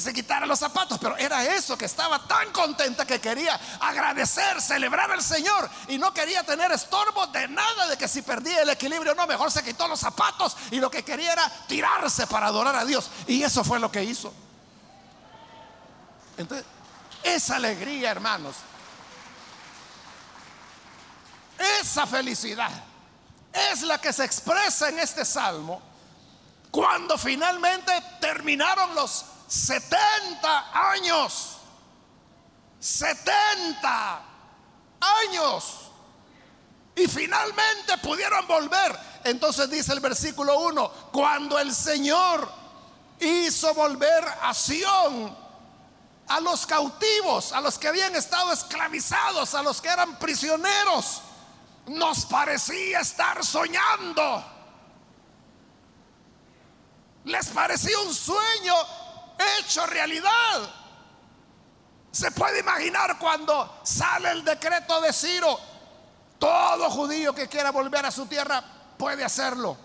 se 0.01 0.13
quitara 0.13 0.47
los 0.47 0.59
zapatos, 0.59 0.99
pero 0.99 1.17
era 1.17 1.45
eso, 1.45 1.77
que 1.77 1.85
estaba 1.85 2.27
tan 2.27 2.51
contenta 2.53 3.07
que 3.07 3.21
quería 3.21 3.59
agradecer, 3.81 4.61
celebrar 4.61 5.11
al 5.11 5.23
Señor 5.23 5.69
y 5.89 5.99
no 5.99 6.13
quería 6.13 6.43
tener 6.45 6.73
estorbo 6.73 7.27
de 7.29 7.49
nada 7.49 7.87
de 7.89 7.97
que 7.97 8.09
si 8.09 8.23
perdía 8.23 8.63
el 8.63 8.71
equilibrio 8.71 9.15
no, 9.15 9.27
mejor 9.27 9.51
se 9.51 9.63
quitó 9.63 9.87
los 9.89 10.01
zapatos 10.01 10.57
y 10.71 10.81
lo 10.81 10.91
que 10.91 11.05
quería 11.05 11.33
era 11.33 11.49
tirarse 11.67 12.27
para 12.27 12.47
adorar 12.47 12.77
a 12.77 12.85
Dios. 12.85 13.11
Y 13.27 13.43
eso 13.43 13.63
fue 13.65 13.79
lo 13.79 13.91
que 13.91 14.03
hizo. 14.03 14.33
Entonces, 16.37 16.67
esa 17.23 17.57
alegría, 17.57 18.11
hermanos, 18.11 18.57
esa 21.81 22.07
felicidad 22.07 22.71
es 23.53 23.83
la 23.83 23.99
que 23.99 24.13
se 24.13 24.25
expresa 24.25 24.89
en 24.89 24.99
este 24.99 25.25
salmo 25.25 25.81
cuando 26.71 27.17
finalmente 27.17 27.93
terminaron 28.21 28.95
los 28.95 29.25
70 29.47 30.91
años. 30.91 31.59
70 32.81 34.23
años. 35.01 35.91
Y 36.95 37.07
finalmente 37.07 37.99
pudieron 38.03 38.47
volver. 38.47 38.99
Entonces 39.25 39.69
dice 39.69 39.93
el 39.93 40.01
versículo 40.01 40.59
1, 40.61 40.89
cuando 41.13 41.59
el 41.59 41.75
Señor 41.75 42.51
hizo 43.21 43.75
volver 43.75 44.25
a 44.43 44.55
Sión 44.55 45.47
a 46.29 46.41
los 46.41 46.67
cautivos, 46.67 47.53
a 47.53 47.61
los 47.61 47.79
que 47.79 47.89
habían 47.89 48.15
estado 48.17 48.53
esclavizados, 48.53 49.55
a 49.55 49.63
los 49.63 49.81
que 49.81 49.89
eran 49.89 50.19
prisioneros, 50.19 51.23
nos 51.87 52.25
parecía 52.27 53.01
estar 53.01 53.45
soñando. 53.45 54.45
Les 57.25 57.49
parecía 57.49 57.99
un 58.01 58.15
sueño 58.15 58.75
hecho 59.59 59.87
realidad. 59.87 60.70
Se 62.11 62.31
puede 62.31 62.61
imaginar 62.61 63.18
cuando 63.18 63.81
sale 63.83 64.31
el 64.31 64.44
decreto 64.44 65.01
de 65.01 65.12
Ciro, 65.12 65.59
todo 66.38 66.90
judío 66.90 67.35
que 67.35 67.49
quiera 67.49 67.70
volver 67.70 68.07
a 68.07 68.11
su 68.11 68.27
tierra 68.27 68.62
puede 68.96 69.25
hacerlo. 69.25 69.77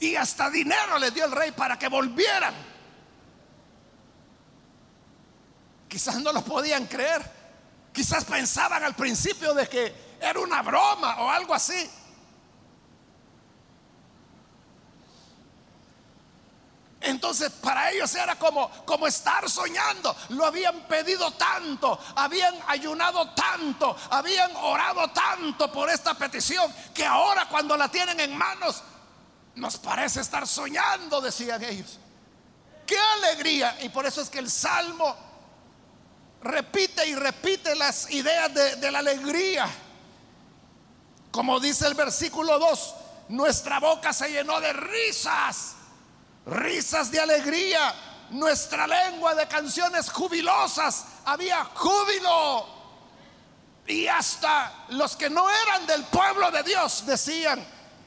Y 0.00 0.14
hasta 0.14 0.50
dinero 0.50 0.98
le 0.98 1.10
dio 1.10 1.24
el 1.24 1.32
rey 1.32 1.52
para 1.52 1.78
que 1.78 1.88
volvieran. 1.88 2.54
Quizás 5.88 6.16
no 6.16 6.32
lo 6.32 6.44
podían 6.44 6.86
creer. 6.86 7.22
Quizás 7.92 8.24
pensaban 8.24 8.84
al 8.84 8.94
principio 8.94 9.54
de 9.54 9.66
que 9.66 10.18
era 10.20 10.38
una 10.38 10.60
broma 10.60 11.22
o 11.22 11.30
algo 11.30 11.54
así. 11.54 11.90
Entonces 17.06 17.52
para 17.52 17.92
ellos 17.92 18.12
era 18.14 18.36
como, 18.36 18.68
como 18.84 19.06
estar 19.06 19.48
soñando. 19.48 20.14
Lo 20.30 20.44
habían 20.44 20.80
pedido 20.82 21.30
tanto, 21.32 21.98
habían 22.16 22.54
ayunado 22.66 23.30
tanto, 23.30 23.96
habían 24.10 24.54
orado 24.56 25.08
tanto 25.10 25.70
por 25.70 25.88
esta 25.88 26.14
petición, 26.14 26.72
que 26.92 27.06
ahora 27.06 27.48
cuando 27.48 27.76
la 27.76 27.88
tienen 27.88 28.18
en 28.18 28.36
manos, 28.36 28.82
nos 29.54 29.78
parece 29.78 30.20
estar 30.20 30.46
soñando, 30.48 31.20
decían 31.20 31.62
ellos. 31.62 31.98
Qué 32.84 32.98
alegría. 32.98 33.76
Y 33.82 33.88
por 33.88 34.04
eso 34.04 34.20
es 34.20 34.28
que 34.28 34.40
el 34.40 34.50
Salmo 34.50 35.16
repite 36.42 37.06
y 37.06 37.14
repite 37.14 37.74
las 37.76 38.10
ideas 38.10 38.52
de, 38.52 38.76
de 38.76 38.90
la 38.90 38.98
alegría. 38.98 39.68
Como 41.30 41.60
dice 41.60 41.86
el 41.86 41.94
versículo 41.94 42.58
2, 42.58 42.94
nuestra 43.28 43.78
boca 43.78 44.12
se 44.12 44.30
llenó 44.30 44.60
de 44.60 44.72
risas 44.72 45.75
risas 46.46 47.10
de 47.10 47.20
alegría, 47.20 47.94
nuestra 48.30 48.86
lengua 48.86 49.34
de 49.34 49.46
canciones 49.46 50.10
jubilosas, 50.10 51.04
había 51.24 51.64
júbilo. 51.74 52.66
Y 53.86 54.06
hasta 54.08 54.86
los 54.88 55.16
que 55.16 55.30
no 55.30 55.48
eran 55.48 55.86
del 55.86 56.04
pueblo 56.04 56.50
de 56.50 56.62
Dios 56.62 57.04
decían, 57.06 57.64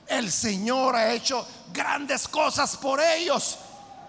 el 0.08 0.32
Señor 0.32 0.96
ha 0.96 1.12
hecho 1.12 1.48
grandes 1.72 2.28
cosas 2.28 2.76
por 2.78 3.00
ellos. 3.00 3.60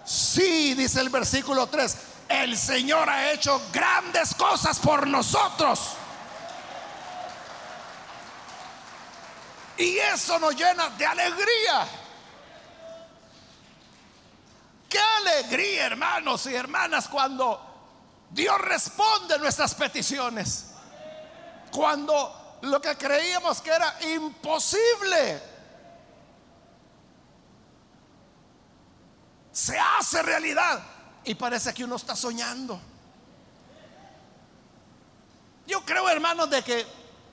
Sí, 0.03 0.73
dice 0.73 0.99
el 0.99 1.09
versículo 1.09 1.67
3, 1.67 1.97
el 2.27 2.57
Señor 2.57 3.09
ha 3.09 3.31
hecho 3.31 3.61
grandes 3.71 4.33
cosas 4.35 4.79
por 4.79 5.05
nosotros. 5.07 5.79
Y 9.77 9.97
eso 9.97 10.39
nos 10.39 10.55
llena 10.55 10.89
de 10.89 11.05
alegría. 11.05 11.87
Qué 14.91 14.99
alegría, 14.99 15.85
hermanos 15.85 16.45
y 16.47 16.53
hermanas, 16.53 17.07
cuando 17.07 18.25
Dios 18.29 18.59
responde 18.59 19.39
nuestras 19.39 19.73
peticiones. 19.73 20.65
Cuando 21.71 22.57
lo 22.63 22.81
que 22.81 22.97
creíamos 22.97 23.61
que 23.61 23.69
era 23.69 23.97
imposible 24.13 25.41
se 29.53 29.79
hace 29.79 30.21
realidad 30.23 30.83
y 31.23 31.35
parece 31.35 31.73
que 31.73 31.85
uno 31.85 31.95
está 31.95 32.13
soñando. 32.13 32.77
Yo 35.67 35.85
creo, 35.85 36.09
hermanos, 36.09 36.49
de 36.49 36.61
que 36.63 36.85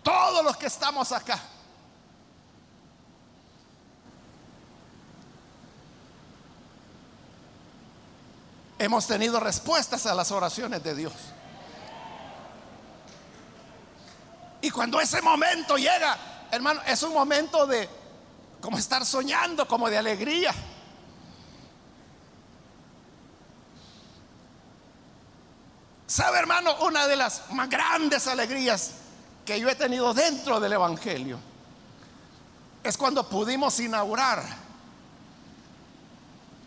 todos 0.04 0.44
los 0.44 0.56
que 0.56 0.66
estamos 0.66 1.10
acá, 1.10 1.40
hemos 8.78 9.06
tenido 9.06 9.40
respuestas 9.40 10.06
a 10.06 10.14
las 10.14 10.30
oraciones 10.30 10.82
de 10.82 10.94
Dios. 10.94 11.12
Y 14.60 14.70
cuando 14.70 15.00
ese 15.00 15.22
momento 15.22 15.76
llega, 15.76 16.16
hermano, 16.50 16.80
es 16.86 17.02
un 17.02 17.12
momento 17.12 17.66
de 17.66 17.88
como 18.60 18.78
estar 18.78 19.04
soñando, 19.04 19.68
como 19.68 19.88
de 19.88 19.98
alegría. 19.98 20.52
¿Sabe, 26.06 26.38
hermano? 26.38 26.74
Una 26.80 27.06
de 27.06 27.16
las 27.16 27.50
más 27.52 27.68
grandes 27.68 28.26
alegrías 28.26 28.92
que 29.44 29.60
yo 29.60 29.68
he 29.68 29.74
tenido 29.74 30.12
dentro 30.14 30.58
del 30.58 30.72
Evangelio 30.72 31.38
es 32.82 32.96
cuando 32.96 33.28
pudimos 33.28 33.78
inaugurar 33.80 34.67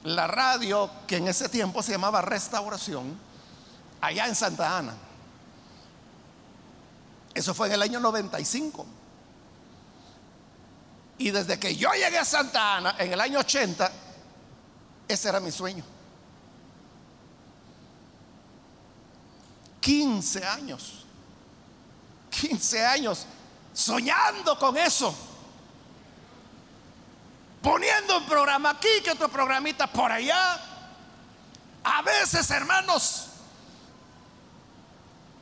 la 0.03 0.27
radio 0.27 0.89
que 1.07 1.17
en 1.17 1.27
ese 1.27 1.49
tiempo 1.49 1.83
se 1.83 1.91
llamaba 1.91 2.21
Restauración, 2.21 3.17
allá 4.01 4.27
en 4.27 4.35
Santa 4.35 4.77
Ana. 4.77 4.95
Eso 7.33 7.53
fue 7.53 7.67
en 7.67 7.73
el 7.73 7.81
año 7.81 7.99
95. 7.99 8.85
Y 11.19 11.31
desde 11.31 11.59
que 11.59 11.75
yo 11.75 11.91
llegué 11.93 12.17
a 12.17 12.25
Santa 12.25 12.77
Ana, 12.77 12.95
en 12.97 13.13
el 13.13 13.21
año 13.21 13.39
80, 13.39 13.91
ese 15.07 15.29
era 15.29 15.39
mi 15.39 15.51
sueño. 15.51 15.83
15 19.79 20.45
años. 20.45 21.05
15 22.29 22.85
años 22.85 23.25
soñando 23.73 24.57
con 24.57 24.77
eso 24.77 25.13
un 28.17 28.25
programa 28.25 28.71
aquí, 28.71 28.89
que 29.03 29.11
otro 29.11 29.29
programita 29.29 29.87
por 29.87 30.11
allá. 30.11 30.59
A 31.83 32.01
veces, 32.01 32.49
hermanos, 32.51 33.27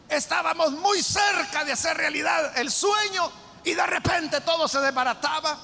estábamos 0.08 0.72
muy 0.72 1.02
cerca 1.02 1.64
de 1.64 1.74
hacer 1.74 1.98
realidad 1.98 2.58
el 2.58 2.72
sueño 2.72 3.32
y 3.64 3.74
de 3.74 3.86
repente 3.86 4.42
todo 4.42 4.68
se 4.68 4.80
desbarataba. 4.80 5.58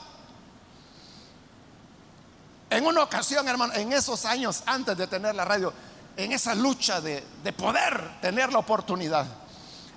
En 2.69 2.85
una 2.85 3.03
ocasión, 3.03 3.47
hermano, 3.47 3.73
en 3.73 3.93
esos 3.93 4.25
años 4.25 4.63
antes 4.65 4.97
de 4.97 5.07
tener 5.07 5.35
la 5.35 5.45
radio, 5.45 5.73
en 6.17 6.31
esa 6.31 6.55
lucha 6.55 6.99
de, 6.99 7.25
de 7.43 7.53
poder 7.53 8.19
tener 8.21 8.51
la 8.51 8.59
oportunidad, 8.59 9.25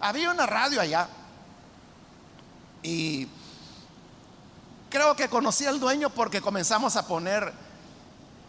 había 0.01 0.31
una 0.31 0.47
radio 0.47 0.81
allá 0.81 1.09
y 2.83 3.27
Creo 4.91 5.15
que 5.15 5.29
conocí 5.29 5.67
al 5.67 5.79
dueño 5.79 6.11
porque 6.11 6.41
comenzamos 6.41 6.97
a 6.97 7.07
poner 7.07 7.53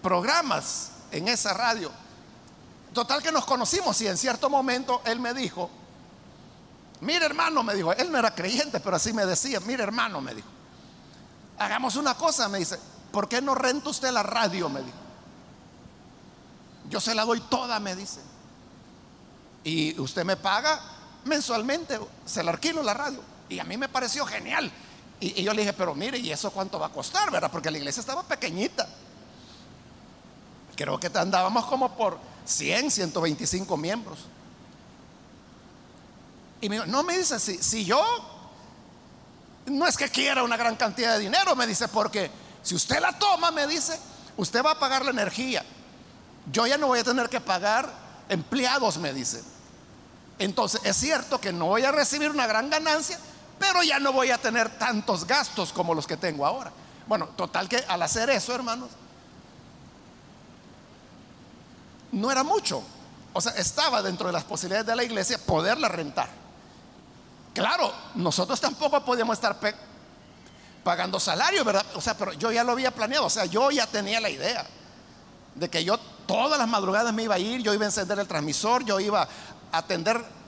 programas 0.02 0.92
en 1.12 1.28
esa 1.28 1.54
radio. 1.54 1.92
Total 2.94 3.22
que 3.22 3.32
nos 3.32 3.46
conocimos 3.46 4.00
y 4.02 4.08
en 4.08 4.18
cierto 4.18 4.50
momento 4.50 5.02
él 5.06 5.20
me 5.20 5.34
dijo, 5.34 5.70
mire 7.02 7.26
hermano, 7.26 7.62
me 7.64 7.76
dijo, 7.76 7.94
él 7.94 8.12
no 8.12 8.18
era 8.18 8.34
creyente, 8.34 8.80
pero 8.80 8.96
así 8.96 9.14
me 9.14 9.26
decía, 9.26 9.60
mire 9.60 9.84
hermano, 9.84 10.22
me 10.22 10.34
dijo, 10.34 10.48
hagamos 11.58 11.96
una 11.98 12.16
cosa, 12.16 12.48
me 12.48 12.60
dice, 12.60 12.80
¿por 13.12 13.28
qué 13.28 13.42
no 13.42 13.54
renta 13.54 13.90
usted 13.90 14.12
la 14.12 14.24
radio? 14.24 14.70
Me 14.70 14.82
dijo. 14.82 14.98
Yo 16.90 17.00
se 17.00 17.14
la 17.14 17.26
doy 17.26 17.40
toda, 17.42 17.80
me 17.80 17.96
dice. 17.96 18.22
Y 19.64 20.00
usted 20.00 20.24
me 20.24 20.38
paga 20.38 20.80
mensualmente, 21.26 22.00
se 22.26 22.44
la 22.44 22.52
alquilo 22.52 22.82
la 22.82 22.94
radio. 22.94 23.22
Y 23.50 23.60
a 23.60 23.64
mí 23.64 23.78
me 23.78 23.90
pareció 23.90 24.26
genial. 24.26 24.72
Y, 25.20 25.44
yo 25.44 25.54
le 25.54 25.62
dije, 25.62 25.74
pero 25.74 25.94
mire, 25.94 26.18
¿y 26.18 26.32
eso 26.32 26.52
cuánto 26.52 26.80
va 26.80 26.88
a 26.88 26.92
costar, 26.92 27.30
verdad? 27.32 27.52
Porque 27.52 27.70
la 27.70 27.78
iglesia 27.78 28.00
estaba 28.00 28.24
pequeñita. 28.24 28.88
Creo 30.76 31.00
que 31.00 31.08
andábamos 31.08 31.66
como 31.66 31.96
por 31.96 32.18
100, 32.46 32.92
125 32.92 33.76
miembros. 33.78 34.20
Y 36.62 36.70
me 36.70 36.76
dijo, 36.76 36.88
no 36.88 37.04
me 37.04 37.18
dice, 37.18 37.40
si, 37.40 37.58
si 37.58 37.86
yo 37.86 38.02
no 39.66 39.88
es 39.88 39.98
que 39.98 40.10
quiera 40.10 40.44
una 40.44 40.58
gran 40.58 40.76
cantidad 40.76 41.14
de 41.14 41.20
dinero, 41.20 41.56
me 41.56 41.68
dice, 41.68 41.88
porque 41.88 42.32
si 42.64 42.76
usted 42.76 43.00
la 43.00 43.18
toma, 43.18 43.52
me 43.52 43.68
dice, 43.68 44.00
usted 44.38 44.64
va 44.64 44.72
a 44.72 44.80
pagar 44.80 45.04
la 45.04 45.12
energía. 45.12 45.66
Yo 46.52 46.66
ya 46.66 46.78
no 46.78 46.88
voy 46.88 47.00
a 47.00 47.04
tener 47.04 47.30
que 47.30 47.42
pagar 47.42 47.92
empleados, 48.30 48.98
me 48.98 49.14
dice. 49.14 49.44
Entonces, 50.40 50.82
es 50.84 50.96
cierto 50.96 51.40
que 51.40 51.52
no 51.52 51.66
voy 51.68 51.84
a 51.84 51.92
recibir 51.92 52.30
una 52.32 52.48
gran 52.48 52.70
ganancia, 52.70 53.20
pero 53.72 53.84
ya 53.84 54.00
no 54.00 54.12
voy 54.12 54.32
a 54.32 54.40
tener 54.40 54.68
tantos 54.80 55.28
gastos 55.28 55.72
como 55.72 55.94
los 55.94 56.08
que 56.08 56.18
tengo 56.18 56.44
ahora. 56.44 56.72
Bueno, 57.06 57.28
total 57.36 57.70
que 57.70 57.78
al 57.88 58.02
hacer 58.02 58.28
eso, 58.32 58.54
hermanos, 58.56 58.90
no 62.12 62.32
era 62.32 62.44
mucho. 62.44 62.82
O 63.32 63.40
sea, 63.40 63.52
estaba 63.54 64.02
dentro 64.02 64.26
de 64.26 64.34
las 64.34 64.44
posibilidades 64.44 64.88
de 64.88 64.96
la 64.96 65.04
iglesia 65.04 65.38
poderla 65.38 65.88
rentar. 65.88 66.30
Claro, 67.54 67.94
nosotros 68.16 68.60
tampoco 68.60 69.06
podíamos 69.06 69.38
estar 69.38 69.56
pagando 70.84 71.20
salario, 71.20 71.64
¿verdad? 71.64 71.86
O 71.94 72.02
sea, 72.02 72.18
pero 72.18 72.34
yo 72.34 72.52
ya 72.52 72.64
lo 72.64 72.72
había 72.72 72.90
planeado, 72.90 73.28
o 73.28 73.30
sea, 73.30 73.46
yo 73.46 73.70
ya 73.70 73.86
tenía 73.86 74.20
la 74.20 74.32
idea 74.32 74.66
de 75.54 75.70
que 75.70 75.84
yo 75.84 76.00
todas 76.26 76.58
las 76.58 76.68
madrugadas 76.68 77.14
me 77.14 77.22
iba 77.22 77.36
a 77.36 77.40
ir, 77.40 77.62
yo 77.62 77.72
iba 77.72 77.86
a 77.86 77.90
encender 77.90 78.18
el 78.18 78.28
transmisor, 78.28 78.84
yo 78.84 79.00
iba 79.00 79.28
a 79.72 79.78
atender 79.78 80.39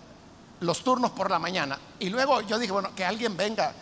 los 0.62 0.84
turnos 0.84 1.12
por 1.12 1.30
la 1.30 1.40
mañana. 1.40 1.78
Y 2.00 2.10
luego 2.10 2.42
yo 2.42 2.58
dije, 2.58 2.72
bueno, 2.72 2.96
que 2.96 3.04
alguien 3.04 3.36
venga 3.36 3.74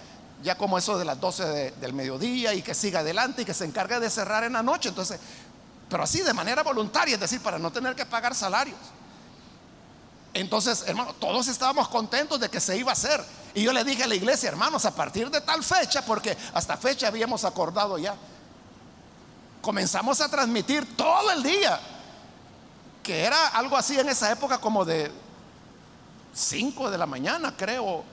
ya 0.42 0.58
como 0.58 0.78
eso 0.78 0.98
de 0.98 1.06
las 1.06 1.20
12 1.20 1.72
del 1.72 1.94
mediodía 1.94 2.54
y 2.54 2.62
que 2.62 2.74
siga 2.74 3.02
adelante 3.02 3.42
y 3.42 3.46
que 3.46 3.54
se 3.54 3.66
encargue 3.66 4.00
de 4.00 4.10
cerrar 4.10 4.46
en 4.46 4.54
la 4.54 4.64
noche. 4.64 4.90
Entonces, 4.90 5.20
pero 5.90 6.04
así 6.04 6.22
de 6.22 6.34
manera 6.34 6.64
voluntaria, 6.64 7.16
es 7.16 7.20
decir, 7.20 7.42
para 7.42 7.60
no 7.60 7.72
tener 7.72 7.96
que 7.96 8.06
pagar 8.06 8.34
salarios. 8.34 8.80
Entonces, 10.34 10.86
hermano, 10.88 11.14
todos 11.16 11.48
estábamos 11.50 11.90
contentos 11.90 12.40
de 12.40 12.50
que 12.50 12.62
se 12.62 12.78
iba 12.78 12.92
a 12.92 12.94
hacer. 12.94 13.24
Y 13.54 13.64
yo 13.64 13.74
le 13.74 13.84
dije 13.84 14.04
a 14.04 14.08
la 14.08 14.16
iglesia, 14.16 14.48
hermanos, 14.48 14.86
a 14.86 14.96
partir 14.96 15.30
de 15.30 15.42
tal 15.42 15.62
fecha, 15.64 16.06
porque 16.06 16.38
hasta 16.54 16.78
fecha 16.78 17.08
habíamos 17.08 17.44
acordado 17.44 17.98
ya, 17.98 18.16
comenzamos 19.62 20.22
a 20.22 20.30
transmitir 20.30 20.96
todo 20.96 21.32
el 21.32 21.44
día, 21.44 21.78
que 23.04 23.26
era 23.26 23.48
algo 23.48 23.76
así 23.76 24.00
en 24.00 24.08
esa 24.08 24.32
época 24.32 24.60
como 24.60 24.86
de 24.86 25.12
5 26.34 26.92
de 26.92 26.98
la 26.98 27.06
mañana, 27.06 27.56
creo, 27.56 28.04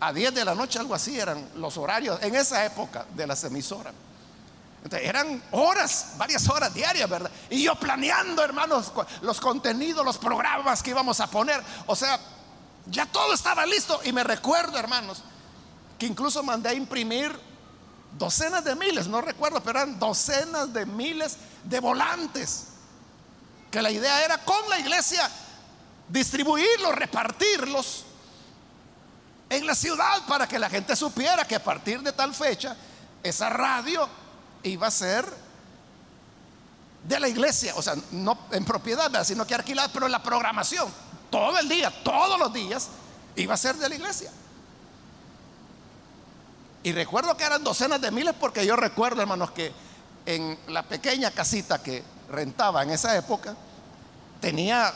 a 0.00 0.12
10 0.12 0.34
de 0.34 0.44
la 0.44 0.54
noche, 0.54 0.78
algo 0.78 0.94
así 0.94 1.18
eran 1.18 1.46
los 1.56 1.76
horarios 1.76 2.20
en 2.22 2.34
esa 2.34 2.64
época 2.64 3.06
de 3.14 3.26
las 3.26 3.44
emisoras. 3.44 3.92
eran 4.90 5.42
horas, 5.52 6.12
varias 6.16 6.48
horas 6.48 6.72
diarias, 6.72 7.08
¿verdad? 7.08 7.30
Y 7.50 7.62
yo 7.64 7.74
planeando, 7.74 8.42
hermanos, 8.42 8.92
los 9.20 9.40
contenidos, 9.40 10.04
los 10.04 10.16
programas 10.16 10.82
que 10.82 10.90
íbamos 10.90 11.20
a 11.20 11.26
poner. 11.26 11.62
O 11.86 11.94
sea, 11.94 12.18
ya 12.86 13.04
todo 13.06 13.34
estaba 13.34 13.66
listo. 13.66 14.00
Y 14.04 14.12
me 14.12 14.24
recuerdo, 14.24 14.78
hermanos, 14.78 15.22
que 15.98 16.06
incluso 16.06 16.42
mandé 16.42 16.70
a 16.70 16.74
imprimir 16.74 17.38
docenas 18.18 18.64
de 18.64 18.74
miles, 18.74 19.06
no 19.06 19.20
recuerdo, 19.20 19.62
pero 19.62 19.80
eran 19.80 19.98
docenas 19.98 20.72
de 20.72 20.86
miles 20.86 21.36
de 21.64 21.78
volantes. 21.80 22.68
Que 23.70 23.82
la 23.82 23.90
idea 23.90 24.24
era 24.24 24.38
con 24.38 24.68
la 24.70 24.80
iglesia 24.80 25.30
distribuirlos, 26.10 26.94
repartirlos 26.94 28.04
en 29.48 29.66
la 29.66 29.74
ciudad 29.74 30.26
para 30.26 30.46
que 30.46 30.58
la 30.58 30.70
gente 30.70 30.94
supiera 30.94 31.44
que 31.44 31.56
a 31.56 31.64
partir 31.64 32.02
de 32.02 32.12
tal 32.12 32.34
fecha 32.34 32.76
esa 33.22 33.48
radio 33.50 34.08
iba 34.62 34.86
a 34.86 34.90
ser 34.90 35.26
de 37.04 37.18
la 37.18 37.28
iglesia, 37.28 37.74
o 37.76 37.82
sea, 37.82 37.94
no 38.12 38.38
en 38.52 38.64
propiedad, 38.64 39.24
sino 39.24 39.46
que 39.46 39.54
alquilada, 39.54 39.90
pero 39.92 40.06
la 40.06 40.22
programación, 40.22 40.88
todo 41.30 41.58
el 41.58 41.68
día, 41.68 41.92
todos 42.04 42.38
los 42.38 42.52
días, 42.52 42.88
iba 43.36 43.54
a 43.54 43.56
ser 43.56 43.76
de 43.76 43.88
la 43.88 43.94
iglesia. 43.94 44.30
Y 46.82 46.92
recuerdo 46.92 47.36
que 47.36 47.44
eran 47.44 47.64
docenas 47.64 48.00
de 48.00 48.10
miles 48.10 48.34
porque 48.38 48.64
yo 48.64 48.76
recuerdo, 48.76 49.20
hermanos, 49.20 49.50
que 49.50 49.72
en 50.26 50.58
la 50.68 50.82
pequeña 50.82 51.30
casita 51.30 51.82
que 51.82 52.02
rentaba 52.30 52.82
en 52.82 52.90
esa 52.90 53.16
época, 53.16 53.54
tenía 54.40 54.92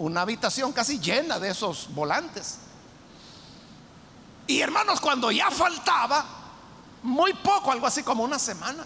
una 0.00 0.22
habitación 0.22 0.72
casi 0.72 0.98
llena 0.98 1.38
de 1.38 1.50
esos 1.50 1.92
volantes. 1.94 2.58
Y 4.46 4.60
hermanos, 4.60 5.00
cuando 5.00 5.30
ya 5.30 5.50
faltaba, 5.50 6.24
muy 7.02 7.34
poco, 7.34 7.70
algo 7.70 7.86
así 7.86 8.02
como 8.02 8.24
una 8.24 8.38
semana, 8.38 8.84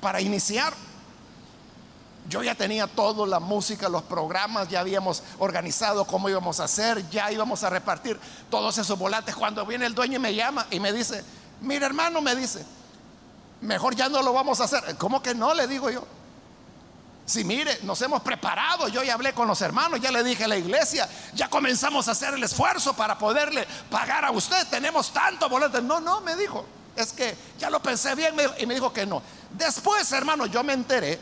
para 0.00 0.20
iniciar. 0.20 0.72
Yo 2.28 2.42
ya 2.42 2.54
tenía 2.54 2.86
todo, 2.86 3.26
la 3.26 3.40
música, 3.40 3.88
los 3.88 4.02
programas, 4.02 4.68
ya 4.68 4.80
habíamos 4.80 5.22
organizado 5.38 6.06
cómo 6.06 6.28
íbamos 6.28 6.60
a 6.60 6.64
hacer, 6.64 7.08
ya 7.10 7.32
íbamos 7.32 7.64
a 7.64 7.70
repartir 7.70 8.18
todos 8.50 8.76
esos 8.78 8.98
volantes. 8.98 9.34
Cuando 9.34 9.64
viene 9.66 9.86
el 9.86 9.94
dueño 9.94 10.16
y 10.16 10.20
me 10.20 10.34
llama 10.34 10.66
y 10.70 10.80
me 10.80 10.92
dice, 10.92 11.24
mira 11.60 11.86
hermano, 11.86 12.20
me 12.20 12.34
dice, 12.36 12.64
mejor 13.60 13.94
ya 13.94 14.08
no 14.08 14.22
lo 14.22 14.32
vamos 14.32 14.60
a 14.60 14.64
hacer. 14.64 14.96
¿Cómo 14.96 15.22
que 15.22 15.34
no? 15.34 15.52
Le 15.54 15.66
digo 15.66 15.90
yo. 15.90 16.06
Si 17.26 17.42
mire, 17.42 17.78
nos 17.82 18.00
hemos 18.02 18.22
preparado, 18.22 18.88
yo 18.88 19.02
ya 19.02 19.14
hablé 19.14 19.32
con 19.32 19.48
los 19.48 19.60
hermanos, 19.62 20.00
ya 20.00 20.12
le 20.12 20.22
dije 20.22 20.44
a 20.44 20.48
la 20.48 20.58
iglesia, 20.58 21.08
ya 21.34 21.48
comenzamos 21.48 22.06
a 22.08 22.10
hacer 22.10 22.34
el 22.34 22.44
esfuerzo 22.44 22.94
para 22.94 23.16
poderle 23.16 23.66
pagar 23.90 24.26
a 24.26 24.30
usted, 24.30 24.66
tenemos 24.68 25.10
tanto 25.10 25.48
boletos. 25.48 25.82
No, 25.82 26.00
no, 26.00 26.20
me 26.20 26.36
dijo, 26.36 26.66
es 26.94 27.12
que 27.12 27.36
ya 27.58 27.70
lo 27.70 27.80
pensé 27.80 28.14
bien 28.14 28.34
y 28.58 28.66
me 28.66 28.74
dijo 28.74 28.92
que 28.92 29.06
no. 29.06 29.22
Después, 29.50 30.10
hermano, 30.12 30.46
yo 30.46 30.62
me 30.62 30.74
enteré 30.74 31.18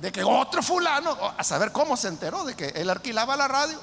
de 0.00 0.12
que 0.12 0.22
otro 0.22 0.62
fulano, 0.62 1.16
a 1.36 1.42
saber 1.42 1.72
cómo 1.72 1.96
se 1.96 2.08
enteró 2.08 2.44
de 2.44 2.54
que 2.54 2.68
él 2.68 2.88
alquilaba 2.88 3.36
la 3.36 3.48
radio, 3.48 3.80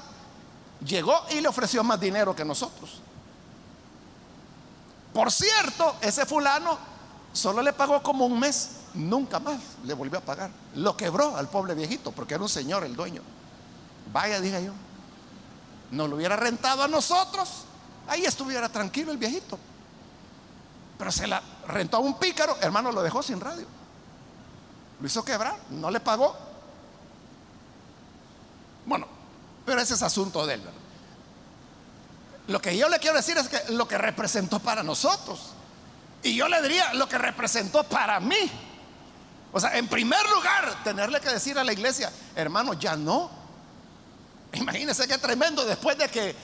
llegó 0.84 1.26
y 1.30 1.40
le 1.40 1.48
ofreció 1.48 1.84
más 1.84 2.00
dinero 2.00 2.34
que 2.34 2.44
nosotros. 2.44 3.02
Por 5.12 5.30
cierto, 5.30 5.96
ese 6.00 6.24
fulano 6.26 6.78
solo 7.32 7.62
le 7.62 7.72
pagó 7.72 8.02
como 8.02 8.26
un 8.26 8.38
mes, 8.38 8.70
nunca 8.96 9.38
más 9.38 9.60
le 9.84 9.94
volvió 9.94 10.18
a 10.18 10.22
pagar. 10.22 10.50
Lo 10.74 10.96
quebró 10.96 11.36
al 11.36 11.48
pobre 11.48 11.74
viejito 11.74 12.12
porque 12.12 12.34
era 12.34 12.42
un 12.42 12.48
señor 12.48 12.84
el 12.84 12.96
dueño. 12.96 13.22
Vaya, 14.12 14.40
diga 14.40 14.60
yo, 14.60 14.72
no 15.90 16.08
lo 16.08 16.16
hubiera 16.16 16.36
rentado 16.36 16.82
a 16.82 16.88
nosotros, 16.88 17.64
ahí 18.08 18.24
estuviera 18.24 18.68
tranquilo 18.68 19.12
el 19.12 19.18
viejito. 19.18 19.58
Pero 20.98 21.12
se 21.12 21.26
la 21.26 21.42
rentó 21.68 21.98
a 21.98 22.00
un 22.00 22.18
pícaro, 22.18 22.56
hermano, 22.60 22.90
lo 22.90 23.02
dejó 23.02 23.22
sin 23.22 23.40
radio. 23.40 23.66
Lo 25.00 25.06
hizo 25.06 25.24
quebrar, 25.24 25.56
no 25.70 25.90
le 25.90 26.00
pagó. 26.00 26.34
Bueno, 28.86 29.06
pero 29.64 29.80
ese 29.80 29.94
es 29.94 30.02
asunto 30.02 30.46
de 30.46 30.54
él. 30.54 30.62
Lo 32.48 32.60
que 32.60 32.76
yo 32.76 32.88
le 32.88 32.98
quiero 32.98 33.16
decir 33.16 33.36
es 33.36 33.48
que 33.48 33.72
lo 33.72 33.86
que 33.86 33.98
representó 33.98 34.60
para 34.60 34.82
nosotros. 34.82 35.52
Y 36.22 36.34
yo 36.34 36.48
le 36.48 36.62
diría 36.62 36.94
lo 36.94 37.08
que 37.08 37.18
representó 37.18 37.84
para 37.84 38.20
mí. 38.20 38.36
O 39.52 39.60
sea, 39.60 39.76
en 39.78 39.88
primer 39.88 40.22
lugar, 40.30 40.82
tenerle 40.84 41.20
que 41.20 41.30
decir 41.30 41.58
a 41.58 41.64
la 41.64 41.72
iglesia, 41.72 42.12
hermano, 42.34 42.74
ya 42.74 42.96
no. 42.96 43.30
Imagínense 44.52 45.06
qué 45.08 45.18
tremendo 45.18 45.64
después 45.64 45.96
de 45.98 46.08
que 46.08 46.36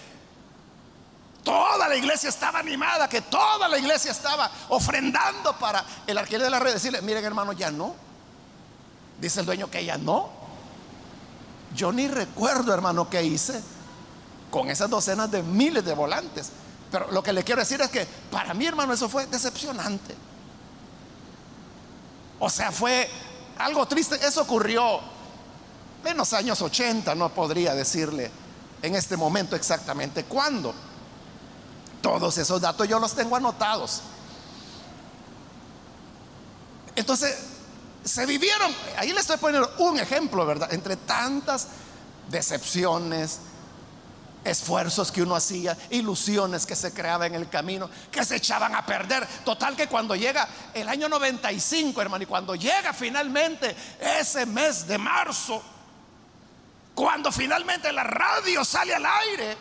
Toda 1.42 1.88
la 1.88 1.96
iglesia 1.96 2.28
estaba 2.28 2.60
animada, 2.60 3.08
que 3.08 3.22
toda 3.22 3.68
la 3.68 3.76
iglesia 3.76 4.12
estaba 4.12 4.50
ofrendando 4.68 5.58
para 5.58 5.84
el 6.06 6.16
alquiler 6.16 6.42
de 6.42 6.50
la 6.50 6.60
red. 6.60 6.74
Decirle, 6.74 7.02
miren 7.02 7.24
hermano, 7.24 7.52
ya 7.52 7.70
no. 7.70 7.94
Dice 9.20 9.40
el 9.40 9.46
dueño 9.46 9.68
que 9.68 9.84
ya 9.84 9.98
no. 9.98 10.30
Yo 11.74 11.92
ni 11.92 12.06
recuerdo, 12.06 12.72
hermano, 12.72 13.10
qué 13.10 13.24
hice 13.24 13.60
con 14.50 14.70
esas 14.70 14.88
docenas 14.88 15.30
de 15.30 15.42
miles 15.42 15.84
de 15.84 15.94
volantes. 15.94 16.50
Pero 16.92 17.10
lo 17.10 17.22
que 17.22 17.32
le 17.32 17.42
quiero 17.42 17.60
decir 17.60 17.80
es 17.80 17.90
que 17.90 18.06
para 18.30 18.54
mí, 18.54 18.66
hermano, 18.66 18.92
eso 18.92 19.08
fue 19.08 19.26
decepcionante. 19.26 20.14
O 22.44 22.50
sea, 22.50 22.72
fue 22.72 23.08
algo 23.58 23.86
triste. 23.86 24.16
Eso 24.16 24.42
ocurrió 24.42 24.98
en 26.04 26.16
los 26.16 26.32
años 26.32 26.60
80, 26.60 27.14
no 27.14 27.28
podría 27.28 27.72
decirle 27.72 28.32
en 28.82 28.96
este 28.96 29.16
momento 29.16 29.54
exactamente 29.54 30.24
cuándo. 30.24 30.74
Todos 32.00 32.36
esos 32.38 32.60
datos 32.60 32.88
yo 32.88 32.98
los 32.98 33.14
tengo 33.14 33.36
anotados. 33.36 34.02
Entonces, 36.96 37.32
se 38.02 38.26
vivieron, 38.26 38.74
ahí 38.98 39.12
le 39.12 39.20
estoy 39.20 39.36
poniendo 39.36 39.72
un 39.78 40.00
ejemplo, 40.00 40.44
¿verdad? 40.44 40.74
Entre 40.74 40.96
tantas 40.96 41.68
decepciones, 42.28 43.38
esfuerzos 44.44 45.12
que 45.12 45.22
uno 45.22 45.36
hacía, 45.36 45.76
ilusiones 45.90 46.66
que 46.66 46.76
se 46.76 46.92
creaban 46.92 47.34
en 47.34 47.40
el 47.40 47.48
camino, 47.48 47.88
que 48.10 48.24
se 48.24 48.36
echaban 48.36 48.74
a 48.74 48.84
perder. 48.84 49.26
Total 49.44 49.76
que 49.76 49.86
cuando 49.86 50.14
llega 50.14 50.48
el 50.74 50.88
año 50.88 51.08
95, 51.08 52.00
hermano, 52.02 52.24
y 52.24 52.26
cuando 52.26 52.54
llega 52.54 52.92
finalmente 52.92 53.74
ese 54.00 54.46
mes 54.46 54.86
de 54.86 54.98
marzo, 54.98 55.62
cuando 56.94 57.32
finalmente 57.32 57.92
la 57.92 58.04
radio 58.04 58.64
sale 58.64 58.94
al 58.94 59.06
aire, 59.06 59.56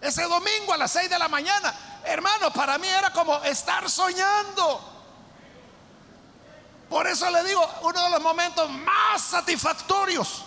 ese 0.00 0.22
domingo 0.24 0.72
a 0.72 0.76
las 0.76 0.90
6 0.92 1.10
de 1.10 1.18
la 1.18 1.28
mañana, 1.28 1.74
hermano, 2.04 2.52
para 2.52 2.78
mí 2.78 2.88
era 2.88 3.12
como 3.12 3.42
estar 3.44 3.88
soñando. 3.88 4.92
Por 6.88 7.06
eso 7.06 7.28
le 7.30 7.42
digo, 7.42 7.68
uno 7.82 8.02
de 8.04 8.10
los 8.10 8.20
momentos 8.20 8.70
más 8.70 9.20
satisfactorios 9.20 10.44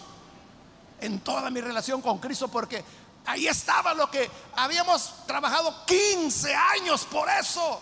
en 1.02 1.20
toda 1.20 1.50
mi 1.50 1.62
relación 1.62 2.02
con 2.02 2.20
Cristo, 2.20 2.48
porque 2.48 2.84
ahí 3.30 3.48
estaba 3.48 3.94
lo 3.94 4.10
que 4.10 4.30
habíamos 4.56 5.14
trabajado 5.28 5.86
15 5.86 6.56
años 6.56 7.06
por 7.06 7.30
eso. 7.30 7.80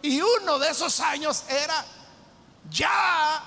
Y 0.00 0.20
uno 0.20 0.60
de 0.60 0.70
esos 0.70 1.00
años 1.00 1.42
era 1.48 1.84
ya 2.70 3.42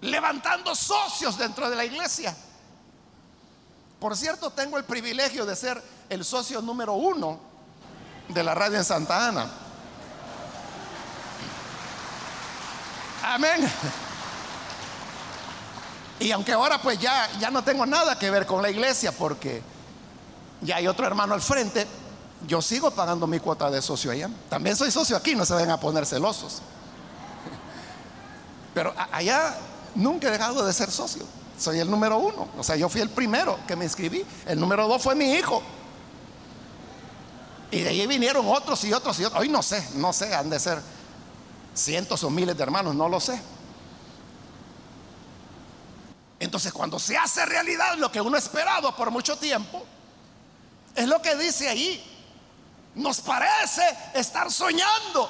levantando 0.00 0.74
socios 0.74 1.38
dentro 1.38 1.70
de 1.70 1.76
la 1.76 1.84
iglesia. 1.84 2.36
Por 4.00 4.16
cierto, 4.16 4.50
tengo 4.50 4.76
el 4.78 4.84
privilegio 4.84 5.46
de 5.46 5.54
ser 5.54 5.80
el 6.08 6.24
socio 6.24 6.60
número 6.60 6.94
uno 6.94 7.38
de 8.28 8.42
la 8.42 8.52
radio 8.52 8.78
en 8.78 8.84
Santa 8.84 9.28
Ana. 9.28 9.48
Amén. 13.22 13.70
Y 16.18 16.30
aunque 16.32 16.52
ahora 16.52 16.80
pues 16.80 16.98
ya, 16.98 17.28
ya 17.38 17.50
no 17.50 17.62
tengo 17.62 17.84
nada 17.84 18.18
que 18.18 18.30
ver 18.30 18.46
con 18.46 18.62
la 18.62 18.70
iglesia 18.70 19.12
porque 19.12 19.62
ya 20.62 20.76
hay 20.76 20.86
otro 20.86 21.06
hermano 21.06 21.34
al 21.34 21.42
frente, 21.42 21.86
yo 22.46 22.62
sigo 22.62 22.90
pagando 22.90 23.26
mi 23.26 23.38
cuota 23.38 23.70
de 23.70 23.82
socio 23.82 24.10
allá. 24.10 24.30
También 24.48 24.76
soy 24.76 24.90
socio 24.90 25.16
aquí, 25.16 25.34
no 25.34 25.44
se 25.44 25.54
ven 25.54 25.70
a 25.70 25.78
poner 25.78 26.06
celosos. 26.06 26.62
Pero 28.74 28.94
allá 29.12 29.56
nunca 29.94 30.28
he 30.28 30.30
dejado 30.30 30.64
de 30.64 30.72
ser 30.72 30.90
socio. 30.90 31.24
Soy 31.58 31.78
el 31.78 31.90
número 31.90 32.18
uno. 32.18 32.48
O 32.58 32.62
sea, 32.62 32.76
yo 32.76 32.88
fui 32.88 33.00
el 33.00 33.10
primero 33.10 33.58
que 33.66 33.76
me 33.76 33.84
inscribí. 33.84 34.24
El 34.46 34.60
número 34.60 34.86
dos 34.88 35.02
fue 35.02 35.14
mi 35.14 35.32
hijo. 35.32 35.62
Y 37.70 37.80
de 37.80 37.88
ahí 37.88 38.06
vinieron 38.06 38.46
otros 38.48 38.84
y 38.84 38.92
otros 38.92 39.18
y 39.18 39.24
otros. 39.24 39.40
Hoy 39.40 39.48
no 39.48 39.62
sé, 39.62 39.86
no 39.94 40.12
sé, 40.12 40.34
han 40.34 40.48
de 40.50 40.58
ser 40.58 40.80
cientos 41.74 42.22
o 42.24 42.30
miles 42.30 42.56
de 42.56 42.62
hermanos, 42.62 42.94
no 42.94 43.08
lo 43.08 43.20
sé. 43.20 43.40
Entonces 46.46 46.72
cuando 46.72 46.98
se 47.00 47.18
hace 47.18 47.44
realidad 47.44 47.96
lo 47.96 48.10
que 48.10 48.20
uno 48.20 48.36
ha 48.36 48.38
esperado 48.38 48.94
por 48.94 49.10
mucho 49.10 49.36
tiempo, 49.36 49.84
es 50.94 51.06
lo 51.08 51.20
que 51.20 51.34
dice 51.34 51.68
ahí. 51.68 52.02
Nos 52.94 53.20
parece 53.20 53.82
estar 54.14 54.50
soñando. 54.50 55.28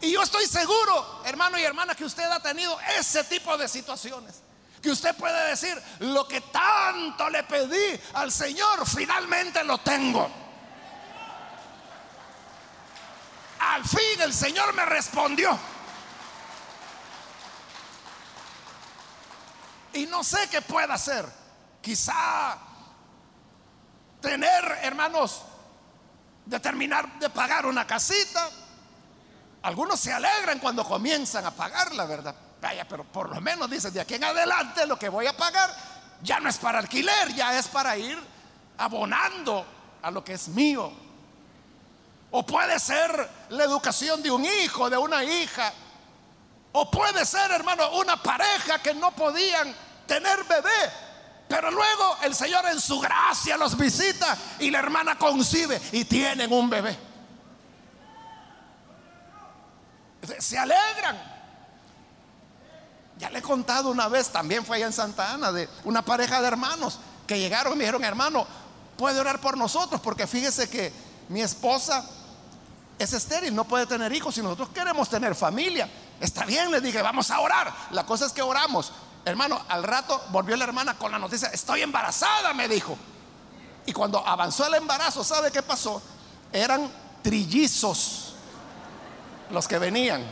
Y 0.00 0.12
yo 0.12 0.22
estoy 0.22 0.46
seguro, 0.46 1.22
hermano 1.24 1.58
y 1.58 1.64
hermana, 1.64 1.96
que 1.96 2.04
usted 2.04 2.22
ha 2.30 2.40
tenido 2.40 2.78
ese 2.96 3.24
tipo 3.24 3.56
de 3.58 3.66
situaciones. 3.66 4.36
Que 4.80 4.90
usted 4.90 5.16
puede 5.16 5.50
decir, 5.50 5.76
lo 5.98 6.26
que 6.28 6.40
tanto 6.40 7.28
le 7.30 7.42
pedí 7.42 8.00
al 8.12 8.30
Señor, 8.30 8.86
finalmente 8.86 9.64
lo 9.64 9.78
tengo. 9.78 10.30
Al 13.58 13.84
fin 13.84 14.20
el 14.20 14.32
Señor 14.32 14.72
me 14.72 14.84
respondió. 14.84 15.58
Y 19.94 20.06
no 20.06 20.22
sé 20.24 20.48
qué 20.50 20.60
pueda 20.62 20.94
hacer. 20.94 21.26
Quizá 21.80 22.58
tener, 24.20 24.78
hermanos, 24.82 25.42
de 26.44 26.60
terminar 26.60 27.18
de 27.18 27.30
pagar 27.30 27.66
una 27.66 27.86
casita. 27.86 28.50
Algunos 29.62 29.98
se 30.00 30.12
alegran 30.12 30.58
cuando 30.58 30.84
comienzan 30.84 31.44
a 31.46 31.50
pagarla, 31.50 32.04
¿verdad? 32.06 32.34
Vaya, 32.60 32.86
pero 32.88 33.04
por 33.04 33.30
lo 33.30 33.40
menos 33.40 33.70
dicen, 33.70 33.92
de 33.92 34.00
aquí 34.00 34.14
en 34.14 34.24
adelante 34.24 34.86
lo 34.86 34.98
que 34.98 35.08
voy 35.08 35.26
a 35.26 35.36
pagar 35.36 35.74
ya 36.22 36.40
no 36.40 36.48
es 36.48 36.58
para 36.58 36.78
alquiler, 36.78 37.34
ya 37.34 37.58
es 37.58 37.68
para 37.68 37.96
ir 37.96 38.18
abonando 38.78 39.66
a 40.02 40.10
lo 40.10 40.24
que 40.24 40.34
es 40.34 40.48
mío. 40.48 40.92
O 42.30 42.44
puede 42.44 42.78
ser 42.80 43.30
la 43.50 43.64
educación 43.64 44.22
de 44.22 44.30
un 44.30 44.44
hijo, 44.44 44.90
de 44.90 44.96
una 44.96 45.22
hija. 45.22 45.72
O 46.72 46.90
puede 46.90 47.24
ser, 47.24 47.50
hermano, 47.52 47.92
una 47.92 48.20
pareja 48.20 48.80
que 48.80 48.94
no 48.94 49.12
podían 49.12 49.74
tener 50.06 50.44
bebé. 50.44 50.92
Pero 51.48 51.70
luego 51.70 52.16
el 52.22 52.34
Señor 52.34 52.64
en 52.66 52.80
su 52.80 52.98
gracia 53.00 53.56
los 53.56 53.76
visita 53.76 54.36
y 54.58 54.70
la 54.70 54.78
hermana 54.78 55.18
concibe 55.18 55.80
y 55.92 56.04
tienen 56.04 56.52
un 56.52 56.70
bebé. 56.70 56.98
Se 60.38 60.58
alegran. 60.58 61.34
Ya 63.18 63.30
le 63.30 63.38
he 63.38 63.42
contado 63.42 63.90
una 63.90 64.08
vez, 64.08 64.30
también 64.30 64.64
fue 64.64 64.78
allá 64.78 64.86
en 64.86 64.92
Santa 64.92 65.32
Ana, 65.32 65.52
de 65.52 65.68
una 65.84 66.02
pareja 66.02 66.40
de 66.40 66.48
hermanos 66.48 66.98
que 67.26 67.38
llegaron 67.38 67.74
y 67.74 67.76
me 67.76 67.84
dijeron, 67.84 68.04
hermano, 68.04 68.46
puede 68.96 69.20
orar 69.20 69.40
por 69.40 69.56
nosotros, 69.56 70.00
porque 70.00 70.26
fíjese 70.26 70.68
que 70.68 70.92
mi 71.28 71.40
esposa 71.40 72.04
es 72.98 73.12
estéril, 73.12 73.54
no 73.54 73.64
puede 73.64 73.86
tener 73.86 74.12
hijos 74.12 74.36
y 74.38 74.42
nosotros 74.42 74.70
queremos 74.70 75.08
tener 75.08 75.34
familia. 75.34 75.88
Está 76.20 76.44
bien, 76.44 76.70
le 76.70 76.80
dije, 76.80 77.02
vamos 77.02 77.30
a 77.30 77.40
orar. 77.40 77.72
La 77.90 78.04
cosa 78.04 78.26
es 78.26 78.32
que 78.32 78.42
oramos. 78.42 78.92
Hermano, 79.24 79.64
al 79.68 79.82
rato 79.82 80.22
volvió 80.30 80.54
la 80.56 80.64
hermana 80.64 80.98
con 80.98 81.10
la 81.10 81.18
noticia, 81.18 81.48
estoy 81.48 81.80
embarazada, 81.82 82.52
me 82.52 82.68
dijo. 82.68 82.98
Y 83.86 83.92
cuando 83.92 84.26
avanzó 84.26 84.66
el 84.66 84.74
embarazo, 84.74 85.24
¿sabe 85.24 85.50
qué 85.50 85.62
pasó? 85.62 86.02
Eran 86.52 86.90
trillizos 87.22 88.34
los 89.50 89.66
que 89.66 89.78
venían. 89.78 90.22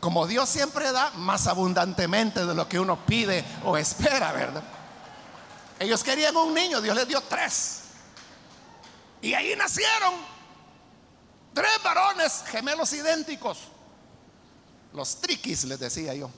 Como 0.00 0.26
Dios 0.26 0.48
siempre 0.48 0.92
da 0.92 1.10
más 1.16 1.46
abundantemente 1.46 2.44
de 2.44 2.54
lo 2.54 2.68
que 2.68 2.78
uno 2.78 2.98
pide 3.06 3.42
o 3.64 3.78
espera, 3.78 4.32
¿verdad? 4.32 4.62
Ellos 5.78 6.04
querían 6.04 6.36
un 6.36 6.52
niño, 6.52 6.82
Dios 6.82 6.94
les 6.94 7.08
dio 7.08 7.22
tres. 7.22 7.84
Y 9.22 9.32
ahí 9.32 9.54
nacieron 9.56 10.12
tres 11.54 11.70
varones 11.82 12.44
gemelos 12.46 12.92
idénticos. 12.92 13.58
Los 14.92 15.20
triquis, 15.20 15.64
les 15.64 15.78
decía 15.78 16.14
yo. 16.14 16.30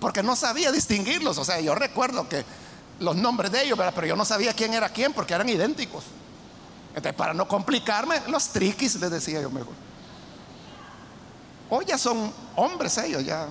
Porque 0.00 0.22
no 0.22 0.36
sabía 0.36 0.70
distinguirlos. 0.70 1.38
O 1.38 1.44
sea, 1.44 1.60
yo 1.60 1.74
recuerdo 1.74 2.28
que 2.28 2.44
los 3.00 3.16
nombres 3.16 3.50
de 3.52 3.64
ellos, 3.64 3.78
pero 3.94 4.06
yo 4.06 4.16
no 4.16 4.24
sabía 4.24 4.52
quién 4.52 4.74
era 4.74 4.88
quién 4.88 5.12
porque 5.12 5.34
eran 5.34 5.48
idénticos. 5.48 6.04
Entonces, 6.90 7.14
para 7.14 7.34
no 7.34 7.46
complicarme, 7.46 8.22
los 8.28 8.48
triquis, 8.48 8.96
les 8.96 9.10
decía 9.10 9.40
yo 9.40 9.50
mejor. 9.50 9.74
Hoy 11.68 11.84
ya 11.84 11.98
son 11.98 12.32
hombres 12.54 12.96
ellos, 12.98 13.24
ya 13.24 13.48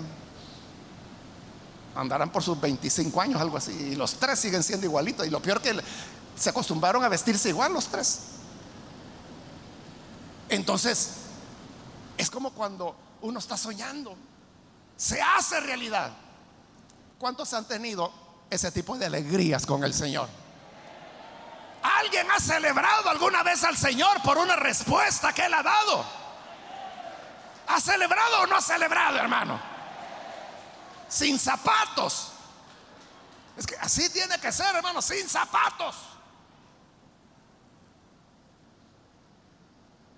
andarán 1.96 2.32
por 2.32 2.44
sus 2.44 2.60
25 2.60 3.22
años, 3.22 3.41
algo 3.41 3.58
así. 3.58 3.72
Y 3.72 3.96
los 3.96 4.15
tres 4.15 4.39
siguen 4.39 4.63
siendo 4.63 4.86
igualitos. 4.86 5.26
Y 5.28 5.30
lo 5.30 5.41
peor 5.41 5.62
que 5.62 5.76
se 6.36 6.50
acostumbraron 6.50 7.04
a 7.04 7.10
vestirse 7.10 7.50
igual 7.50 7.74
los 7.74 7.88
tres. 7.88 8.20
Entonces, 10.56 11.12
es 12.18 12.30
como 12.30 12.52
cuando 12.52 12.96
uno 13.22 13.39
está 13.39 13.58
soñando. 13.58 14.15
Se 14.96 15.22
hace 15.22 15.60
realidad. 15.60 16.12
¿Cuántos 17.20 17.54
han 17.54 17.65
tenido 17.65 18.12
ese 18.50 18.72
tipo 18.72 18.98
de 18.98 19.06
alegrías 19.06 19.65
con 19.65 19.84
el 19.84 19.94
Señor? 19.94 20.30
¿Alguien 21.84 22.30
ha 22.32 22.39
celebrado 22.39 23.10
alguna 23.10 23.44
vez 23.44 23.63
al 23.63 23.78
Señor 23.78 24.22
por 24.24 24.38
una 24.38 24.56
respuesta 24.56 25.34
que 25.34 25.46
Él 25.46 25.54
ha 25.54 25.62
dado? 25.62 26.06
¿Ha 27.68 27.80
celebrado 27.82 28.41
o 28.41 28.48
no 28.48 28.56
ha 28.56 28.62
celebrado, 28.62 29.18
hermano? 29.18 29.60
Sin 31.10 31.38
zapatos. 31.38 32.32
Es 33.58 33.68
que 33.68 33.76
así 33.78 34.10
tiene 34.10 34.39
que 34.39 34.52
ser, 34.52 34.76
hermano, 34.76 35.02
sin 35.02 35.28
zapatos. 35.28 35.96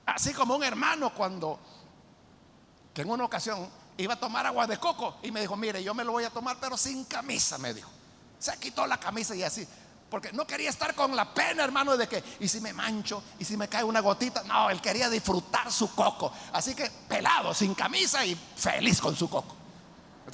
Así 0.08 0.34
como 0.34 0.56
un 0.56 0.64
hermano 0.64 1.14
cuando, 1.14 1.60
que 2.94 3.02
en 3.02 3.12
una 3.12 3.26
ocasión 3.26 3.70
iba 3.98 4.14
a 4.14 4.20
tomar 4.20 4.46
agua 4.46 4.66
de 4.66 4.78
coco 4.78 5.18
y 5.22 5.32
me 5.32 5.42
dijo, 5.42 5.58
mire, 5.58 5.84
yo 5.84 5.94
me 5.94 6.06
lo 6.06 6.14
voy 6.14 6.24
a 6.24 6.30
tomar, 6.30 6.58
pero 6.62 6.78
sin 6.78 7.04
camisa, 7.04 7.58
me 7.58 7.74
dijo. 7.74 7.90
Se 8.40 8.58
quitó 8.58 8.88
la 8.88 8.98
camisa 8.98 9.36
y 9.36 9.44
así. 9.44 9.68
Porque 10.10 10.32
no 10.32 10.48
quería 10.48 10.70
estar 10.70 10.96
con 10.96 11.14
la 11.14 11.34
pena, 11.34 11.66
hermano, 11.66 11.98
de 11.98 12.08
que, 12.08 12.24
y 12.40 12.48
si 12.48 12.62
me 12.62 12.72
mancho, 12.72 13.22
y 13.38 13.44
si 13.44 13.58
me 13.58 13.68
cae 13.68 13.84
una 13.84 14.00
gotita. 14.00 14.44
No, 14.44 14.70
él 14.70 14.80
quería 14.80 15.10
disfrutar 15.10 15.70
su 15.70 15.94
coco. 15.94 16.32
Así 16.54 16.74
que 16.74 16.90
pelado, 17.10 17.54
sin 17.54 17.76
camisa 17.76 18.26
y 18.26 18.34
feliz 18.56 19.02
con 19.02 19.14
su 19.14 19.30
coco. 19.30 19.56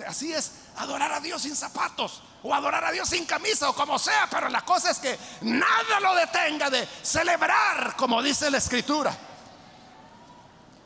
Así 0.05 0.31
es, 0.31 0.51
adorar 0.77 1.11
a 1.13 1.19
Dios 1.19 1.41
sin 1.41 1.55
zapatos, 1.55 2.21
o 2.43 2.53
adorar 2.53 2.85
a 2.85 2.91
Dios 2.91 3.09
sin 3.09 3.25
camisa, 3.25 3.71
o 3.71 3.73
como 3.73 3.97
sea. 3.97 4.27
Pero 4.29 4.49
la 4.49 4.61
cosa 4.61 4.91
es 4.91 4.99
que 4.99 5.17
nada 5.41 5.99
lo 5.99 6.13
detenga 6.13 6.69
de 6.69 6.87
celebrar, 7.01 7.95
como 7.95 8.21
dice 8.21 8.51
la 8.51 8.59
Escritura, 8.59 9.17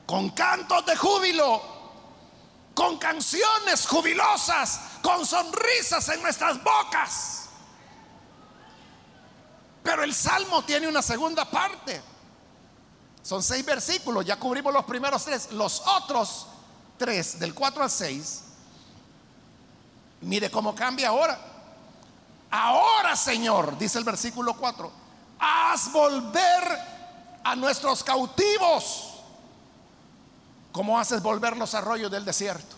con 0.08 0.32
cantos 0.32 0.84
de 0.88 0.96
júbilo, 0.96 1.62
con 2.74 2.98
canciones 2.98 3.86
jubilosas, 3.86 4.80
con 5.04 5.24
sonrisas 5.24 6.10
en 6.10 6.24
nuestras 6.24 6.64
bocas 6.64 7.38
pero 9.88 10.04
el 10.04 10.14
Salmo 10.14 10.66
tiene 10.66 10.86
una 10.86 11.02
segunda 11.02 11.50
parte. 11.50 12.02
Son 13.24 13.42
seis 13.42 13.64
versículos, 13.64 14.26
ya 14.26 14.38
cubrimos 14.38 14.74
los 14.74 14.84
primeros 14.84 15.24
tres. 15.24 15.54
Los 15.54 15.80
otros 15.80 16.46
tres, 16.98 17.40
del 17.40 17.54
4 17.54 17.84
al 17.84 17.90
6, 17.90 18.44
mire 20.20 20.52
cómo 20.52 20.76
cambia 20.76 21.08
ahora. 21.08 21.40
Ahora, 22.52 23.16
Señor, 23.16 23.78
dice 23.78 23.98
el 23.98 24.04
versículo 24.04 24.58
4, 24.58 24.92
haz 25.40 25.90
volver 25.94 27.40
a 27.46 27.56
nuestros 27.56 28.04
cautivos, 28.04 29.17
como 30.78 30.98
haces 31.00 31.22
volver 31.22 31.58
los 31.58 31.74
arroyos 31.74 32.12
del 32.12 32.24
desierto. 32.24 32.76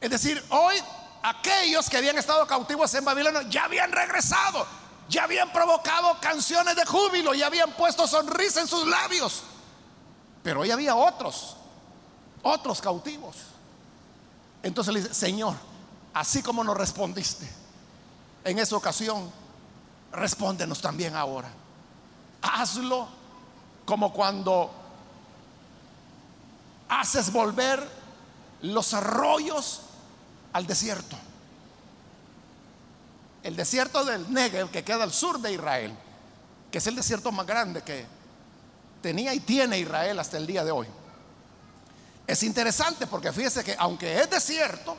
Es 0.00 0.10
decir, 0.10 0.42
hoy 0.50 0.74
aquellos 1.22 1.88
que 1.88 1.98
habían 1.98 2.18
estado 2.18 2.46
cautivos 2.46 2.92
en 2.94 3.04
Babilonia 3.04 3.42
ya 3.48 3.64
habían 3.64 3.92
regresado 3.92 4.66
ya 5.08 5.24
habían 5.24 5.52
provocado 5.52 6.18
canciones 6.20 6.74
de 6.74 6.84
júbilo 6.84 7.34
y 7.34 7.42
habían 7.42 7.72
puesto 7.72 8.06
sonrisa 8.06 8.60
en 8.60 8.66
sus 8.66 8.86
labios. 8.86 9.42
Pero 10.42 10.60
hoy 10.60 10.70
había 10.70 10.94
otros, 10.96 11.56
otros 12.42 12.80
cautivos. 12.80 13.36
Entonces 14.62 14.92
le 14.92 15.02
dice, 15.02 15.14
Señor, 15.14 15.54
así 16.12 16.42
como 16.42 16.64
nos 16.64 16.76
respondiste 16.76 17.48
en 18.44 18.58
esa 18.58 18.76
ocasión, 18.76 19.30
respóndenos 20.12 20.80
también 20.80 21.14
ahora. 21.14 21.50
Hazlo 22.42 23.08
como 23.84 24.12
cuando 24.12 24.85
haces 26.88 27.32
volver 27.32 27.86
los 28.62 28.94
arroyos 28.94 29.82
al 30.52 30.66
desierto 30.66 31.16
el 33.46 33.54
desierto 33.54 34.04
del 34.04 34.32
Negev, 34.32 34.72
que 34.72 34.82
queda 34.82 35.04
al 35.04 35.12
sur 35.12 35.38
de 35.38 35.52
Israel, 35.52 35.94
que 36.68 36.78
es 36.78 36.86
el 36.88 36.96
desierto 36.96 37.30
más 37.30 37.46
grande 37.46 37.80
que 37.80 38.04
tenía 39.00 39.32
y 39.32 39.38
tiene 39.38 39.78
Israel 39.78 40.18
hasta 40.18 40.36
el 40.36 40.48
día 40.48 40.64
de 40.64 40.72
hoy. 40.72 40.88
Es 42.26 42.42
interesante 42.42 43.06
porque 43.06 43.32
fíjese 43.32 43.62
que 43.62 43.76
aunque 43.78 44.20
es 44.20 44.28
desierto, 44.28 44.96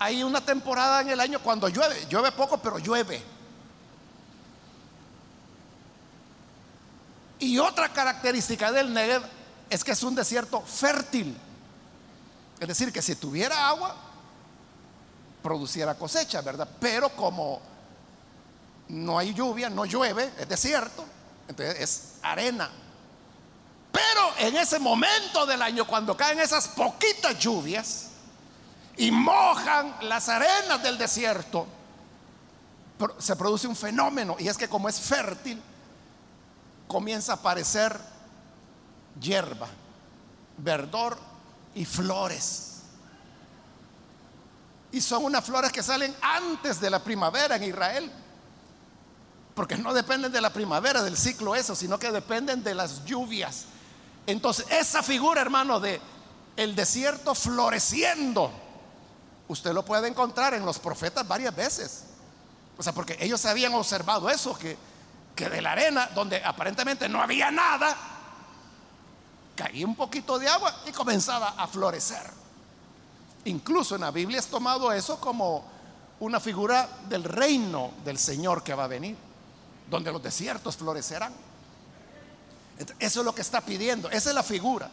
hay 0.00 0.24
una 0.24 0.40
temporada 0.40 1.00
en 1.00 1.10
el 1.10 1.20
año 1.20 1.38
cuando 1.40 1.68
llueve, 1.68 2.08
llueve 2.10 2.32
poco, 2.32 2.58
pero 2.58 2.80
llueve. 2.80 3.22
Y 7.38 7.56
otra 7.58 7.92
característica 7.92 8.72
del 8.72 8.92
Negev 8.92 9.22
es 9.68 9.84
que 9.84 9.92
es 9.92 10.02
un 10.02 10.14
desierto 10.14 10.60
fértil. 10.60 11.36
Es 12.60 12.68
decir, 12.68 12.92
que 12.92 13.02
si 13.02 13.16
tuviera 13.16 13.68
agua, 13.68 13.94
produciera 15.42 15.94
cosecha, 15.94 16.40
¿verdad? 16.40 16.68
Pero 16.80 17.10
como 17.10 17.60
no 18.88 19.18
hay 19.18 19.34
lluvia, 19.34 19.68
no 19.68 19.84
llueve, 19.84 20.32
es 20.38 20.48
desierto, 20.48 21.04
entonces 21.48 21.80
es 21.80 22.12
arena. 22.22 22.70
Pero 23.92 24.48
en 24.48 24.56
ese 24.56 24.78
momento 24.78 25.46
del 25.46 25.62
año, 25.62 25.86
cuando 25.86 26.16
caen 26.16 26.40
esas 26.40 26.68
poquitas 26.68 27.38
lluvias 27.38 28.06
y 28.96 29.10
mojan 29.10 29.96
las 30.02 30.28
arenas 30.28 30.82
del 30.82 30.98
desierto, 30.98 31.66
se 33.18 33.36
produce 33.36 33.66
un 33.66 33.76
fenómeno 33.76 34.36
y 34.38 34.48
es 34.48 34.56
que 34.56 34.68
como 34.68 34.88
es 34.88 35.00
fértil, 35.00 35.62
comienza 36.88 37.32
a 37.32 37.34
aparecer 37.36 37.98
hierba, 39.20 39.68
verdor 40.58 41.18
y 41.74 41.84
flores. 41.84 42.82
Y 44.92 45.00
son 45.00 45.24
unas 45.24 45.44
flores 45.44 45.72
que 45.72 45.82
salen 45.82 46.14
antes 46.22 46.80
de 46.80 46.90
la 46.90 47.02
primavera 47.02 47.56
en 47.56 47.64
Israel. 47.64 48.12
Porque 49.54 49.76
no 49.76 49.92
dependen 49.94 50.32
de 50.32 50.40
la 50.40 50.52
primavera, 50.52 51.02
del 51.02 51.16
ciclo 51.16 51.54
eso, 51.54 51.74
sino 51.74 51.98
que 51.98 52.10
dependen 52.10 52.62
de 52.62 52.74
las 52.74 53.04
lluvias. 53.04 53.64
Entonces, 54.26 54.66
esa 54.70 55.02
figura, 55.02 55.40
hermano, 55.40 55.80
de 55.80 56.00
el 56.56 56.74
desierto 56.74 57.34
floreciendo, 57.34 58.50
usted 59.48 59.72
lo 59.72 59.84
puede 59.84 60.08
encontrar 60.08 60.54
en 60.54 60.64
los 60.64 60.78
profetas 60.78 61.26
varias 61.26 61.54
veces. 61.54 62.04
O 62.78 62.82
sea, 62.82 62.92
porque 62.92 63.16
ellos 63.20 63.44
habían 63.46 63.74
observado 63.74 64.28
eso, 64.28 64.58
que, 64.58 64.76
que 65.34 65.48
de 65.48 65.62
la 65.62 65.72
arena, 65.72 66.10
donde 66.14 66.42
aparentemente 66.44 67.08
no 67.08 67.22
había 67.22 67.50
nada, 67.50 67.96
caía 69.56 69.86
un 69.86 69.96
poquito 69.96 70.38
de 70.38 70.48
agua 70.48 70.72
y 70.86 70.92
comenzaba 70.92 71.54
a 71.56 71.66
florecer. 71.66 72.22
Incluso 73.46 73.94
en 73.94 74.02
la 74.02 74.10
Biblia 74.10 74.38
es 74.38 74.46
tomado 74.46 74.92
eso 74.92 75.18
como 75.18 75.64
una 76.20 76.38
figura 76.38 76.88
del 77.08 77.24
reino 77.24 77.90
del 78.04 78.18
Señor 78.18 78.62
que 78.62 78.74
va 78.74 78.84
a 78.84 78.88
venir, 78.88 79.16
donde 79.90 80.12
los 80.12 80.22
desiertos 80.22 80.76
florecerán. 80.76 81.32
Eso 82.98 83.20
es 83.20 83.24
lo 83.24 83.34
que 83.34 83.40
está 83.40 83.60
pidiendo, 83.60 84.10
esa 84.10 84.28
es 84.28 84.34
la 84.34 84.42
figura. 84.42 84.88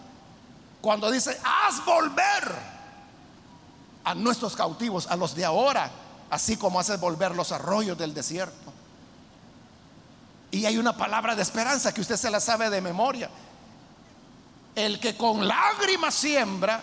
Cuando 0.82 1.12
dice, 1.12 1.38
haz 1.44 1.84
volver 1.86 2.74
a 4.04 4.16
nuestros 4.16 4.56
cautivos, 4.56 5.08
a 5.08 5.16
los 5.16 5.36
de 5.36 5.46
ahora, 5.46 5.90
así 6.30 6.58
como 6.58 6.80
haces 6.80 7.00
volver 7.00 7.36
los 7.36 7.52
arroyos 7.52 7.98
del 7.98 8.14
desierto. 8.14 8.72
Y 10.52 10.66
hay 10.66 10.78
una 10.78 10.96
palabra 10.96 11.36
de 11.36 11.42
esperanza 11.42 11.94
que 11.94 12.02
usted 12.02 12.16
se 12.16 12.30
la 12.30 12.40
sabe 12.40 12.70
de 12.70 12.80
memoria. 12.80 13.30
El 14.76 15.00
que 15.00 15.16
con 15.16 15.48
lágrimas 15.48 16.16
siembra, 16.16 16.82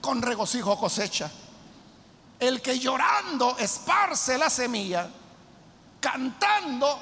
con 0.00 0.20
regocijo 0.20 0.78
cosecha. 0.78 1.30
El 2.38 2.60
que 2.60 2.78
llorando 2.78 3.56
esparce 3.58 4.36
la 4.36 4.50
semilla, 4.50 5.08
cantando 6.00 6.98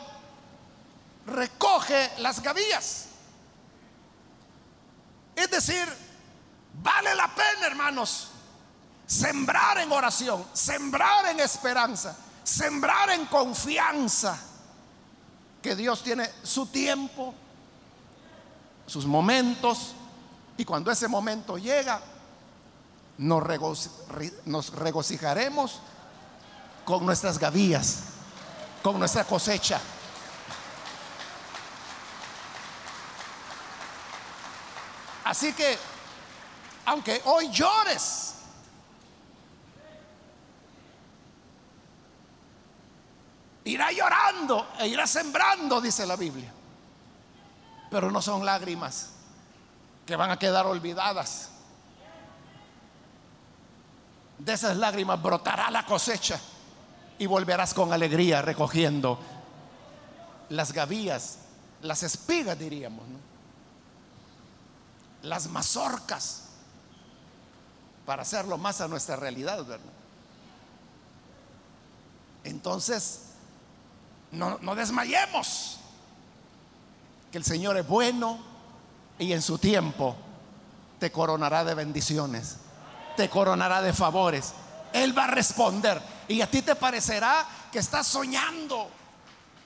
recoge 1.27 2.13
las 2.19 2.41
gavillas. 2.41 3.07
Es 5.35 5.51
decir, 5.51 5.89
vale 6.83 7.15
la 7.15 7.29
pena, 7.35 7.67
hermanos, 7.67 8.29
sembrar 9.07 9.79
en 9.79 9.91
oración, 9.91 10.45
sembrar 10.53 11.27
en 11.27 11.41
esperanza, 11.41 12.17
sembrar 12.43 13.11
en 13.11 13.27
confianza 13.27 14.39
que 15.61 15.75
Dios 15.75 16.03
tiene 16.03 16.31
su 16.43 16.67
tiempo, 16.67 17.35
sus 18.87 19.07
momentos, 19.07 19.95
y 20.57 20.65
cuando 20.65 20.91
ese 20.91 21.09
momento 21.09 21.59
llega, 21.59 22.01
nos, 23.19 23.43
regocijaremos 24.73 25.81
con 26.85 27.05
nuestras 27.05 27.39
gavillas, 27.39 28.05
con 28.83 28.99
nuestra 28.99 29.25
cosecha. 29.25 29.81
Así 35.25 35.53
que, 35.55 35.77
aunque 36.85 37.21
hoy 37.25 37.51
llores, 37.51 38.35
irá 43.65 43.91
llorando 43.91 44.69
e 44.79 44.87
irá 44.87 45.07
sembrando, 45.07 45.81
dice 45.81 46.07
la 46.07 46.15
Biblia. 46.17 46.53
Pero 47.91 48.11
no 48.11 48.21
son 48.21 48.45
lágrimas 48.45 49.14
que 50.07 50.17
van 50.17 50.31
a 50.31 50.39
quedar 50.39 50.67
olvidadas. 50.67 51.51
De 54.39 54.53
esas 54.53 54.77
lágrimas 54.77 55.21
brotará 55.23 55.71
la 55.71 55.87
cosecha 55.87 56.39
y 57.19 57.27
volverás 57.27 57.73
con 57.73 57.93
alegría 57.93 58.43
recogiendo 58.43 59.19
las 60.49 60.73
gavillas, 60.73 61.39
las 61.81 62.03
espigas 62.03 62.59
diríamos, 62.59 63.05
las 65.23 65.49
mazorcas, 65.49 66.43
para 68.05 68.23
hacerlo 68.23 68.59
más 68.59 68.81
a 68.83 68.89
nuestra 68.89 69.17
realidad, 69.17 69.65
¿verdad? 69.65 69.87
Entonces, 72.45 73.31
no, 74.31 74.59
no 74.61 74.75
desmayemos, 74.75 75.79
que 77.33 77.39
el 77.39 77.45
Señor 77.45 77.79
es 77.79 77.89
bueno, 77.89 78.39
y 79.19 79.33
en 79.33 79.43
su 79.43 79.59
tiempo 79.59 80.17
te 80.99 81.13
coronará 81.13 81.65
de 81.65 81.75
bendiciones, 81.75 82.57
te 83.17 83.29
coronará 83.29 83.83
de 83.83 83.93
favores. 83.93 84.55
Él 84.93 85.17
va 85.17 85.25
a 85.25 85.29
responder 85.29 86.01
y 86.29 86.41
a 86.41 86.51
ti 86.51 86.63
te 86.63 86.75
parecerá 86.75 87.47
que 87.71 87.79
estás 87.79 88.07
soñando, 88.07 88.89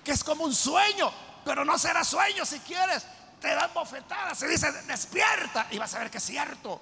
que 0.03 0.12
es 0.12 0.24
como 0.24 0.44
un 0.44 0.55
sueño, 0.55 1.11
pero 1.44 1.64
no 1.64 1.78
será 1.78 2.05
sueño 2.05 2.44
si 2.44 2.59
quieres. 2.61 3.05
Te 3.40 3.55
dan 3.55 3.70
bofetadas, 3.72 4.38
se 4.38 4.49
dice 4.49 4.72
despierta 4.86 5.66
y 5.70 5.78
vas 5.78 5.94
a 5.94 6.01
ver 6.01 6.11
que 6.11 6.18
es 6.18 6.24
cierto. 6.24 6.80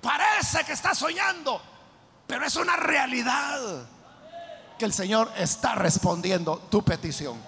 Parece 0.00 0.64
que 0.64 0.72
estás 0.72 0.98
soñando, 0.98 1.60
pero 2.26 2.44
es 2.44 2.56
una 2.56 2.76
realidad 2.76 3.86
que 4.78 4.84
el 4.84 4.92
Señor 4.92 5.30
está 5.36 5.74
respondiendo 5.74 6.58
tu 6.70 6.84
petición. 6.84 7.38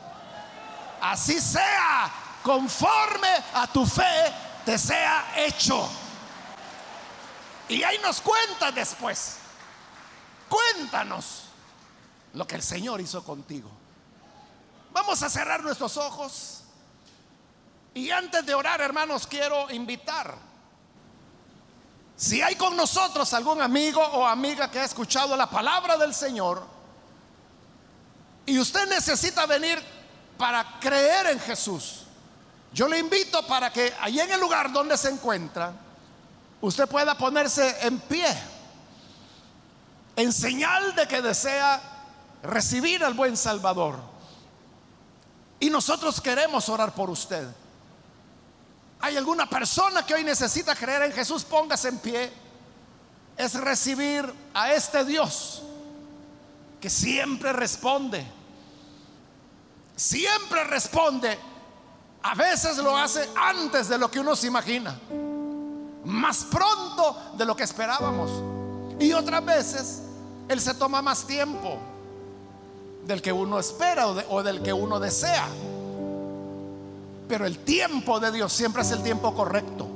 Así 1.00 1.40
sea 1.40 2.29
conforme 2.42 3.28
a 3.54 3.66
tu 3.66 3.84
fe 3.86 4.32
te 4.64 4.78
sea 4.78 5.32
hecho. 5.36 5.88
Y 7.68 7.82
ahí 7.82 7.98
nos 7.98 8.20
cuentas 8.20 8.74
después. 8.74 9.36
Cuéntanos 10.48 11.44
lo 12.34 12.46
que 12.46 12.56
el 12.56 12.62
Señor 12.62 13.00
hizo 13.00 13.22
contigo. 13.22 13.70
Vamos 14.92 15.22
a 15.22 15.30
cerrar 15.30 15.62
nuestros 15.62 15.96
ojos. 15.96 16.62
Y 17.94 18.10
antes 18.10 18.44
de 18.44 18.54
orar, 18.54 18.80
hermanos, 18.80 19.26
quiero 19.26 19.70
invitar. 19.70 20.36
Si 22.16 22.42
hay 22.42 22.54
con 22.56 22.76
nosotros 22.76 23.32
algún 23.32 23.62
amigo 23.62 24.02
o 24.02 24.26
amiga 24.26 24.70
que 24.70 24.78
ha 24.78 24.84
escuchado 24.84 25.36
la 25.36 25.48
palabra 25.48 25.96
del 25.96 26.12
Señor 26.12 26.62
y 28.44 28.58
usted 28.58 28.86
necesita 28.88 29.46
venir 29.46 29.82
para 30.36 30.78
creer 30.80 31.28
en 31.28 31.40
Jesús, 31.40 31.99
yo 32.72 32.88
le 32.88 32.98
invito 32.98 33.46
para 33.46 33.72
que 33.72 33.92
allí 34.00 34.20
en 34.20 34.30
el 34.30 34.40
lugar 34.40 34.72
donde 34.72 34.96
se 34.96 35.08
encuentra, 35.08 35.72
usted 36.60 36.88
pueda 36.88 37.16
ponerse 37.16 37.86
en 37.86 37.98
pie 38.00 38.26
en 40.16 40.32
señal 40.32 40.94
de 40.94 41.08
que 41.08 41.22
desea 41.22 41.80
recibir 42.42 43.02
al 43.04 43.14
buen 43.14 43.36
Salvador. 43.36 43.98
Y 45.58 45.70
nosotros 45.70 46.20
queremos 46.20 46.68
orar 46.68 46.94
por 46.94 47.10
usted. 47.10 47.46
¿Hay 49.00 49.16
alguna 49.16 49.48
persona 49.48 50.04
que 50.04 50.14
hoy 50.14 50.24
necesita 50.24 50.74
creer 50.74 51.02
en 51.02 51.12
Jesús? 51.12 51.44
Póngase 51.44 51.88
en 51.88 51.98
pie. 51.98 52.32
Es 53.36 53.54
recibir 53.54 54.30
a 54.52 54.72
este 54.72 55.04
Dios 55.04 55.62
que 56.80 56.90
siempre 56.90 57.52
responde. 57.52 58.24
Siempre 59.96 60.64
responde 60.64 61.38
a 62.22 62.34
veces 62.34 62.76
lo 62.78 62.96
hace 62.96 63.28
antes 63.34 63.88
de 63.88 63.98
lo 63.98 64.10
que 64.10 64.20
uno 64.20 64.36
se 64.36 64.46
imagina, 64.46 64.98
más 66.04 66.44
pronto 66.44 67.16
de 67.36 67.46
lo 67.46 67.56
que 67.56 67.64
esperábamos. 67.64 68.30
Y 68.98 69.12
otras 69.12 69.44
veces 69.44 70.02
Él 70.48 70.60
se 70.60 70.74
toma 70.74 71.00
más 71.00 71.26
tiempo 71.26 71.78
del 73.06 73.22
que 73.22 73.32
uno 73.32 73.58
espera 73.58 74.06
o, 74.06 74.42
del 74.42 74.62
que 74.62 74.72
uno 74.72 75.00
desea. 75.00 75.48
Pero 77.26 77.46
el 77.46 77.58
tiempo 77.60 78.20
de 78.20 78.32
Dios 78.32 78.52
siempre 78.52 78.82
es 78.82 78.90
el 78.90 79.02
tiempo 79.02 79.34
correcto. 79.34 79.86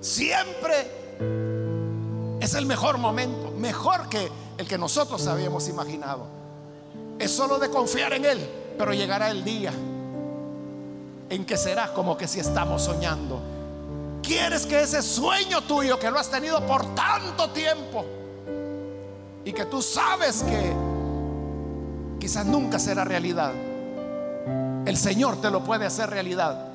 Siempre 0.00 0.90
es 2.40 2.54
el 2.54 2.64
mejor 2.64 2.96
momento, 2.96 3.50
mejor 3.58 4.08
que 4.08 4.30
el 4.56 4.66
que 4.66 4.78
nosotros 4.78 5.26
habíamos 5.26 5.68
imaginado. 5.68 6.24
Es 7.18 7.30
solo 7.30 7.58
de 7.58 7.68
confiar 7.68 8.14
en 8.14 8.24
Él, 8.24 8.50
pero 8.78 8.94
llegará 8.94 9.30
el 9.30 9.44
día 9.44 9.74
en 11.30 11.46
que 11.46 11.56
será 11.56 11.94
como 11.94 12.16
que 12.16 12.28
si 12.28 12.40
estamos 12.40 12.82
soñando. 12.82 13.40
Quieres 14.22 14.66
que 14.66 14.82
ese 14.82 15.00
sueño 15.00 15.62
tuyo 15.62 15.98
que 15.98 16.10
lo 16.10 16.18
has 16.18 16.28
tenido 16.28 16.64
por 16.66 16.94
tanto 16.94 17.50
tiempo 17.50 18.04
y 19.44 19.52
que 19.52 19.64
tú 19.64 19.80
sabes 19.80 20.42
que 20.42 20.72
quizás 22.18 22.44
nunca 22.44 22.78
será 22.78 23.04
realidad, 23.04 23.52
el 24.84 24.96
Señor 24.96 25.40
te 25.40 25.50
lo 25.50 25.64
puede 25.64 25.86
hacer 25.86 26.10
realidad. 26.10 26.66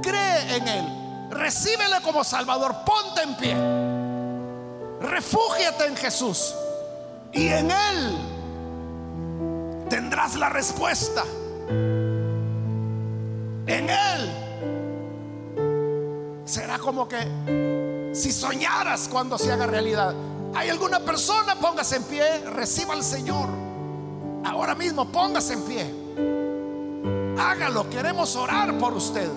Cree 0.00 0.56
en 0.56 0.68
Él, 0.68 1.28
recíbele 1.30 2.00
como 2.02 2.24
Salvador, 2.24 2.76
ponte 2.86 3.22
en 3.22 3.36
pie, 3.36 3.56
refúgiate 5.00 5.86
en 5.86 5.96
Jesús 5.96 6.54
y 7.32 7.48
en 7.48 7.70
Él 7.70 8.18
tendrás 9.90 10.36
la 10.36 10.48
respuesta. 10.48 11.24
En 13.68 13.90
Él 13.90 14.30
será 16.46 16.78
como 16.78 17.06
que 17.06 18.12
si 18.14 18.32
soñaras 18.32 19.08
cuando 19.08 19.36
se 19.36 19.52
haga 19.52 19.66
realidad. 19.66 20.14
¿Hay 20.54 20.70
alguna 20.70 21.00
persona? 21.00 21.54
Póngase 21.54 21.96
en 21.96 22.04
pie, 22.04 22.38
reciba 22.54 22.94
al 22.94 23.04
Señor. 23.04 23.48
Ahora 24.44 24.74
mismo 24.74 25.04
póngase 25.12 25.52
en 25.52 25.62
pie. 25.62 25.94
Hágalo, 27.38 27.90
queremos 27.90 28.34
orar 28.36 28.78
por 28.78 28.94
usted. 28.94 29.28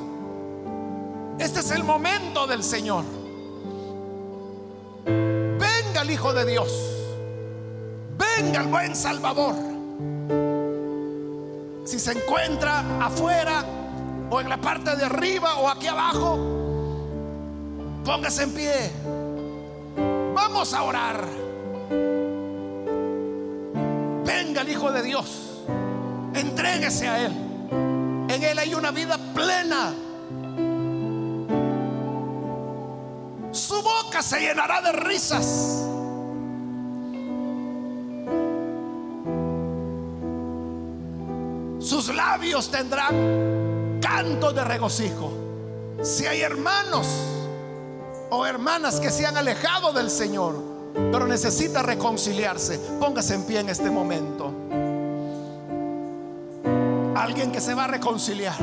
Este 1.38 1.60
es 1.60 1.72
el 1.72 1.84
momento 1.84 2.48
del 2.48 2.64
Señor. 2.64 3.04
Venga 5.06 6.02
el 6.04 6.10
Hijo 6.10 6.34
de 6.34 6.46
Dios. 6.46 6.72
Venga 8.18 8.62
el 8.62 8.68
buen 8.68 8.96
Salvador. 8.96 9.56
Si 11.84 12.00
se 12.00 12.14
encuentra 12.14 12.86
afuera 13.06 13.66
o 14.32 14.40
en 14.40 14.48
la 14.48 14.58
parte 14.58 14.96
de 14.96 15.04
arriba 15.04 15.58
o 15.58 15.68
aquí 15.68 15.88
abajo, 15.88 16.40
póngase 18.06 18.44
en 18.44 18.54
pie. 18.54 18.92
Vamos 20.34 20.74
a 20.74 20.84
orar. 20.84 21.26
Venga 24.26 24.62
el 24.62 24.70
Hijo 24.70 24.90
de 24.94 25.04
Dios. 25.04 25.62
Entréguese 26.34 27.10
a 27.10 27.26
Él. 27.26 27.34
En 28.30 28.42
Él 28.42 28.58
hay 28.58 28.74
una 28.74 28.92
vida 28.92 29.18
plena. 29.36 29.94
Su 33.52 33.82
boca 33.84 34.24
se 34.24 34.40
llenará 34.40 34.82
de 34.82 34.94
risas. 34.94 35.86
Sus 41.80 42.16
labios 42.16 42.72
tendrán 42.72 43.71
canto 44.12 44.52
de 44.52 44.64
regocijo. 44.64 45.32
Si 46.04 46.26
hay 46.26 46.42
hermanos 46.42 47.08
o 48.30 48.46
hermanas 48.46 49.00
que 49.00 49.10
se 49.10 49.26
han 49.26 49.38
alejado 49.38 49.94
del 49.94 50.10
Señor, 50.10 50.56
pero 50.94 51.26
necesita 51.26 51.82
reconciliarse, 51.82 52.78
póngase 53.00 53.36
en 53.36 53.44
pie 53.44 53.60
en 53.62 53.70
este 53.70 53.90
momento. 53.90 54.52
Alguien 57.16 57.52
que 57.52 57.62
se 57.62 57.74
va 57.74 57.86
a 57.86 57.88
reconciliar. 57.88 58.56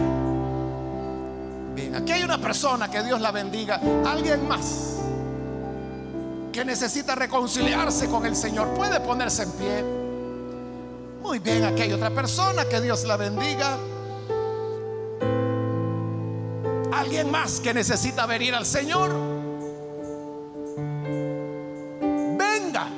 Bien, 1.75 1.95
aquí 1.95 2.13
hay 2.13 2.25
una 2.25 2.39
persona 2.39 2.91
que 2.91 3.03
Dios 3.03 3.21
la 3.21 3.31
bendiga. 3.31 3.81
Alguien 4.05 4.47
más 4.47 4.97
que 6.53 6.65
necesita 6.65 7.15
reconciliarse 7.15 8.09
con 8.09 8.27
el 8.27 8.37
Señor. 8.37 8.69
Puede 8.75 9.01
ponerse 9.01 9.45
en 9.45 9.53
pie. 9.53 9.85
Muy 11.23 11.39
bien, 11.39 11.65
aquí 11.65 11.83
hay 11.83 11.93
otra 11.93 12.11
persona 12.11 12.65
que 12.67 12.81
Dios 12.81 13.05
la 13.05 13.17
bendiga. 13.17 13.79
Alguien 17.09 17.31
más 17.31 17.59
que 17.61 17.73
necesita 17.73 18.27
venir 18.27 18.55
al 18.55 18.67
Señor. 18.67 19.11
Venga. 22.37 22.91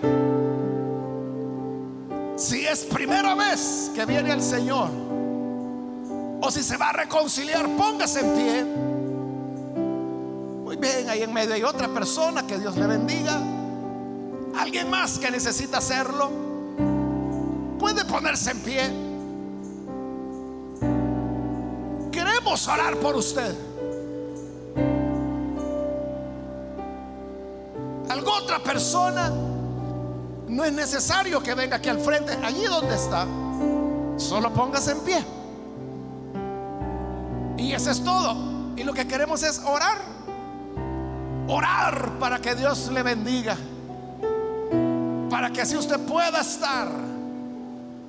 Si 2.36 2.66
es 2.66 2.80
primera 2.86 3.36
vez 3.36 3.92
que 3.94 4.04
viene 4.06 4.32
al 4.32 4.42
Señor 4.42 4.90
o 6.42 6.50
si 6.50 6.64
se 6.64 6.76
va 6.76 6.88
a 6.88 6.92
reconciliar, 6.92 7.68
póngase 7.76 8.18
en 8.18 8.34
pie. 8.34 8.64
Muy 10.64 10.74
bien, 10.74 11.08
ahí 11.08 11.22
en 11.22 11.32
medio 11.32 11.54
hay 11.54 11.62
otra 11.62 11.86
persona, 11.86 12.44
que 12.44 12.58
Dios 12.58 12.76
le 12.76 12.88
bendiga. 12.88 13.40
Alguien 14.58 14.90
más 14.90 15.20
que 15.20 15.30
necesita 15.30 15.78
hacerlo, 15.78 16.32
puede 17.78 18.04
ponerse 18.04 18.50
en 18.50 18.58
pie. 18.58 18.90
Queremos 22.10 22.66
orar 22.66 22.96
por 22.96 23.14
usted. 23.14 23.69
¿Alguna 28.60 28.72
otra 28.72 28.72
persona? 28.72 29.30
No 30.48 30.64
es 30.64 30.72
necesario 30.72 31.42
que 31.42 31.54
venga 31.54 31.76
aquí 31.76 31.88
al 31.88 32.00
frente, 32.00 32.32
allí 32.42 32.64
donde 32.64 32.94
está. 32.94 33.26
Solo 34.16 34.52
póngase 34.52 34.92
en 34.92 35.00
pie. 35.00 35.24
Y 37.56 37.72
eso 37.72 37.90
es 37.90 38.02
todo. 38.02 38.36
Y 38.76 38.82
lo 38.82 38.92
que 38.92 39.06
queremos 39.06 39.42
es 39.42 39.60
orar. 39.64 39.98
Orar 41.48 42.18
para 42.18 42.38
que 42.40 42.54
Dios 42.54 42.90
le 42.92 43.02
bendiga. 43.02 43.56
Para 45.30 45.50
que 45.50 45.60
así 45.62 45.76
usted 45.76 46.00
pueda 46.00 46.40
estar 46.40 46.88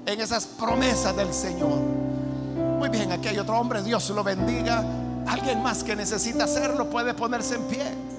en 0.06 0.20
esas 0.22 0.46
promesas 0.46 1.16
del 1.16 1.34
Señor. 1.34 1.80
Muy 2.80 2.90
bien, 2.90 3.12
aquí 3.12 3.28
hay 3.28 3.38
otro 3.38 3.60
hombre. 3.60 3.84
Dios 3.84 4.10
lo 4.10 4.24
bendiga. 4.24 4.84
Alguien 5.28 5.62
más 5.62 5.84
que 5.84 5.96
necesita 5.96 6.46
hacerlo 6.46 6.90
puede 6.90 7.14
ponerse 7.14 7.56
en 7.56 7.64
pie. 7.64 8.11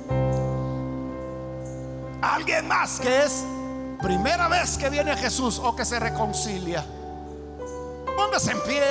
Alguien 2.23 2.69
más 2.69 3.01
que 3.01 3.25
es 3.25 3.45
primera 4.01 4.47
vez 4.47 4.79
que 4.79 4.89
viene 4.89 5.17
Jesús 5.17 5.59
o 5.59 5.75
que 5.75 5.85
se 5.85 5.99
reconcilia. 5.99 6.85
Póngase 8.17 8.53
en 8.53 8.61
pie. 8.63 8.83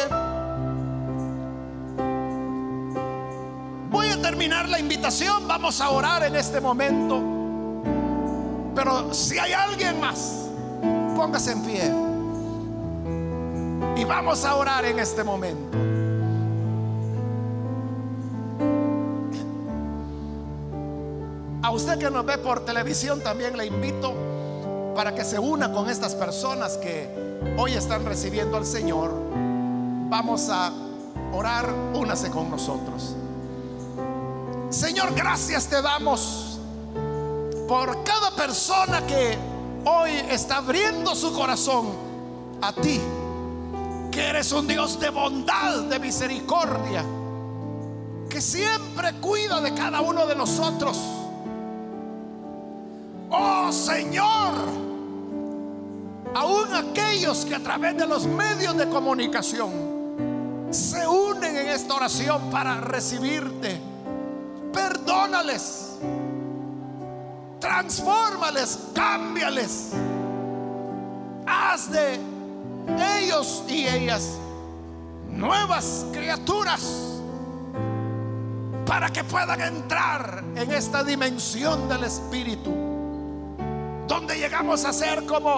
Voy 3.90 4.10
a 4.10 4.22
terminar 4.22 4.68
la 4.68 4.80
invitación. 4.80 5.48
Vamos 5.48 5.80
a 5.80 5.90
orar 5.92 6.24
en 6.24 6.36
este 6.36 6.60
momento. 6.60 7.22
Pero 8.76 9.14
si 9.14 9.40
hay 9.40 9.54
alguien 9.54 10.02
más, 10.02 10.50
póngase 11.16 11.54
en 11.54 11.64
pie. 11.64 11.94
Y 13.96 14.04
vamos 14.04 14.44
a 14.44 14.56
orar 14.56 14.84
en 14.84 15.00
este 15.00 15.24
momento. 15.24 16.01
A 21.72 21.74
usted 21.74 21.98
que 21.98 22.12
nos 22.12 22.26
ve 22.26 22.38
por 22.38 22.66
televisión 22.66 23.22
también 23.22 23.56
le 23.56 23.66
invito 23.66 24.14
para 24.94 25.16
que 25.16 25.24
se 25.24 25.40
una 25.40 25.72
con 25.72 25.90
estas 25.90 26.14
personas 26.16 26.76
que 26.76 27.08
hoy 27.58 27.76
están 27.76 28.04
recibiendo 28.04 28.58
al 28.58 28.66
Señor. 28.66 29.10
Vamos 30.10 30.50
a 30.50 30.70
orar, 31.32 31.74
únase 31.94 32.30
con 32.30 32.52
nosotros. 32.52 33.16
Señor, 34.70 35.16
gracias 35.16 35.68
te 35.68 35.82
damos 35.82 36.60
por 37.70 38.04
cada 38.04 38.32
persona 38.32 39.08
que 39.08 39.38
hoy 39.86 40.12
está 40.30 40.58
abriendo 40.58 41.16
su 41.16 41.32
corazón 41.32 41.88
a 42.62 42.74
ti, 42.74 43.00
que 44.12 44.28
eres 44.28 44.52
un 44.52 44.68
Dios 44.68 45.00
de 45.00 45.10
bondad, 45.10 45.84
de 45.84 46.00
misericordia, 46.00 47.06
que 48.30 48.42
siempre 48.42 49.14
cuida 49.22 49.62
de 49.62 49.74
cada 49.74 50.02
uno 50.02 50.28
de 50.28 50.36
nosotros. 50.36 51.21
Oh 53.34 53.72
Señor, 53.72 54.54
aún 56.36 56.76
aquellos 56.76 57.46
que 57.46 57.56
a 57.56 57.60
través 57.64 57.96
de 57.96 58.06
los 58.06 58.28
medios 58.28 58.76
de 58.76 58.90
comunicación 58.90 59.72
se 60.70 61.08
unen 61.08 61.56
en 61.56 61.70
esta 61.70 61.96
oración 61.96 62.50
para 62.50 62.82
recibirte, 62.82 63.80
perdónales, 64.74 65.98
transfórmales, 67.60 68.78
cámbiales, 68.94 69.92
haz 71.48 71.90
de 71.90 72.20
ellos 73.18 73.64
y 73.70 73.88
ellas 73.88 74.38
nuevas 75.30 76.06
criaturas 76.12 77.22
para 78.86 79.10
que 79.10 79.24
puedan 79.24 79.62
entrar 79.62 80.44
en 80.54 80.70
esta 80.72 81.02
dimensión 81.06 81.88
del 81.88 82.04
Espíritu 82.04 82.91
donde 84.12 84.38
llegamos 84.38 84.84
a 84.84 84.92
ser 84.92 85.26
como 85.26 85.56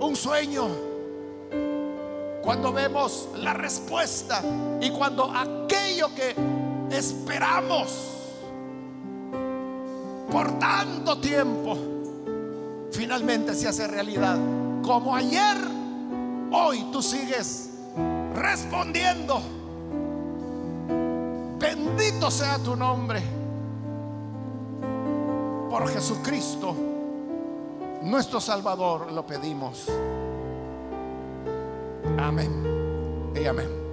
un 0.00 0.14
sueño. 0.14 0.68
Cuando 2.40 2.72
vemos 2.72 3.30
la 3.34 3.52
respuesta 3.54 4.40
y 4.80 4.88
cuando 4.90 5.24
aquello 5.24 6.14
que 6.14 6.36
esperamos 6.96 7.88
por 10.30 10.60
tanto 10.60 11.18
tiempo 11.18 11.76
finalmente 12.92 13.52
se 13.56 13.66
hace 13.66 13.88
realidad. 13.88 14.38
Como 14.84 15.16
ayer, 15.16 15.56
hoy 16.52 16.86
tú 16.92 17.02
sigues 17.02 17.70
respondiendo. 18.36 19.42
Bendito 21.58 22.30
sea 22.30 22.58
tu 22.58 22.76
nombre 22.76 23.20
por 25.68 25.88
Jesucristo 25.88 26.76
nuestro 28.02 28.40
Salvador, 28.40 29.12
lo 29.12 29.26
pedimos. 29.26 29.88
Amén 32.18 33.32
y 33.34 33.46
amén. 33.46 33.87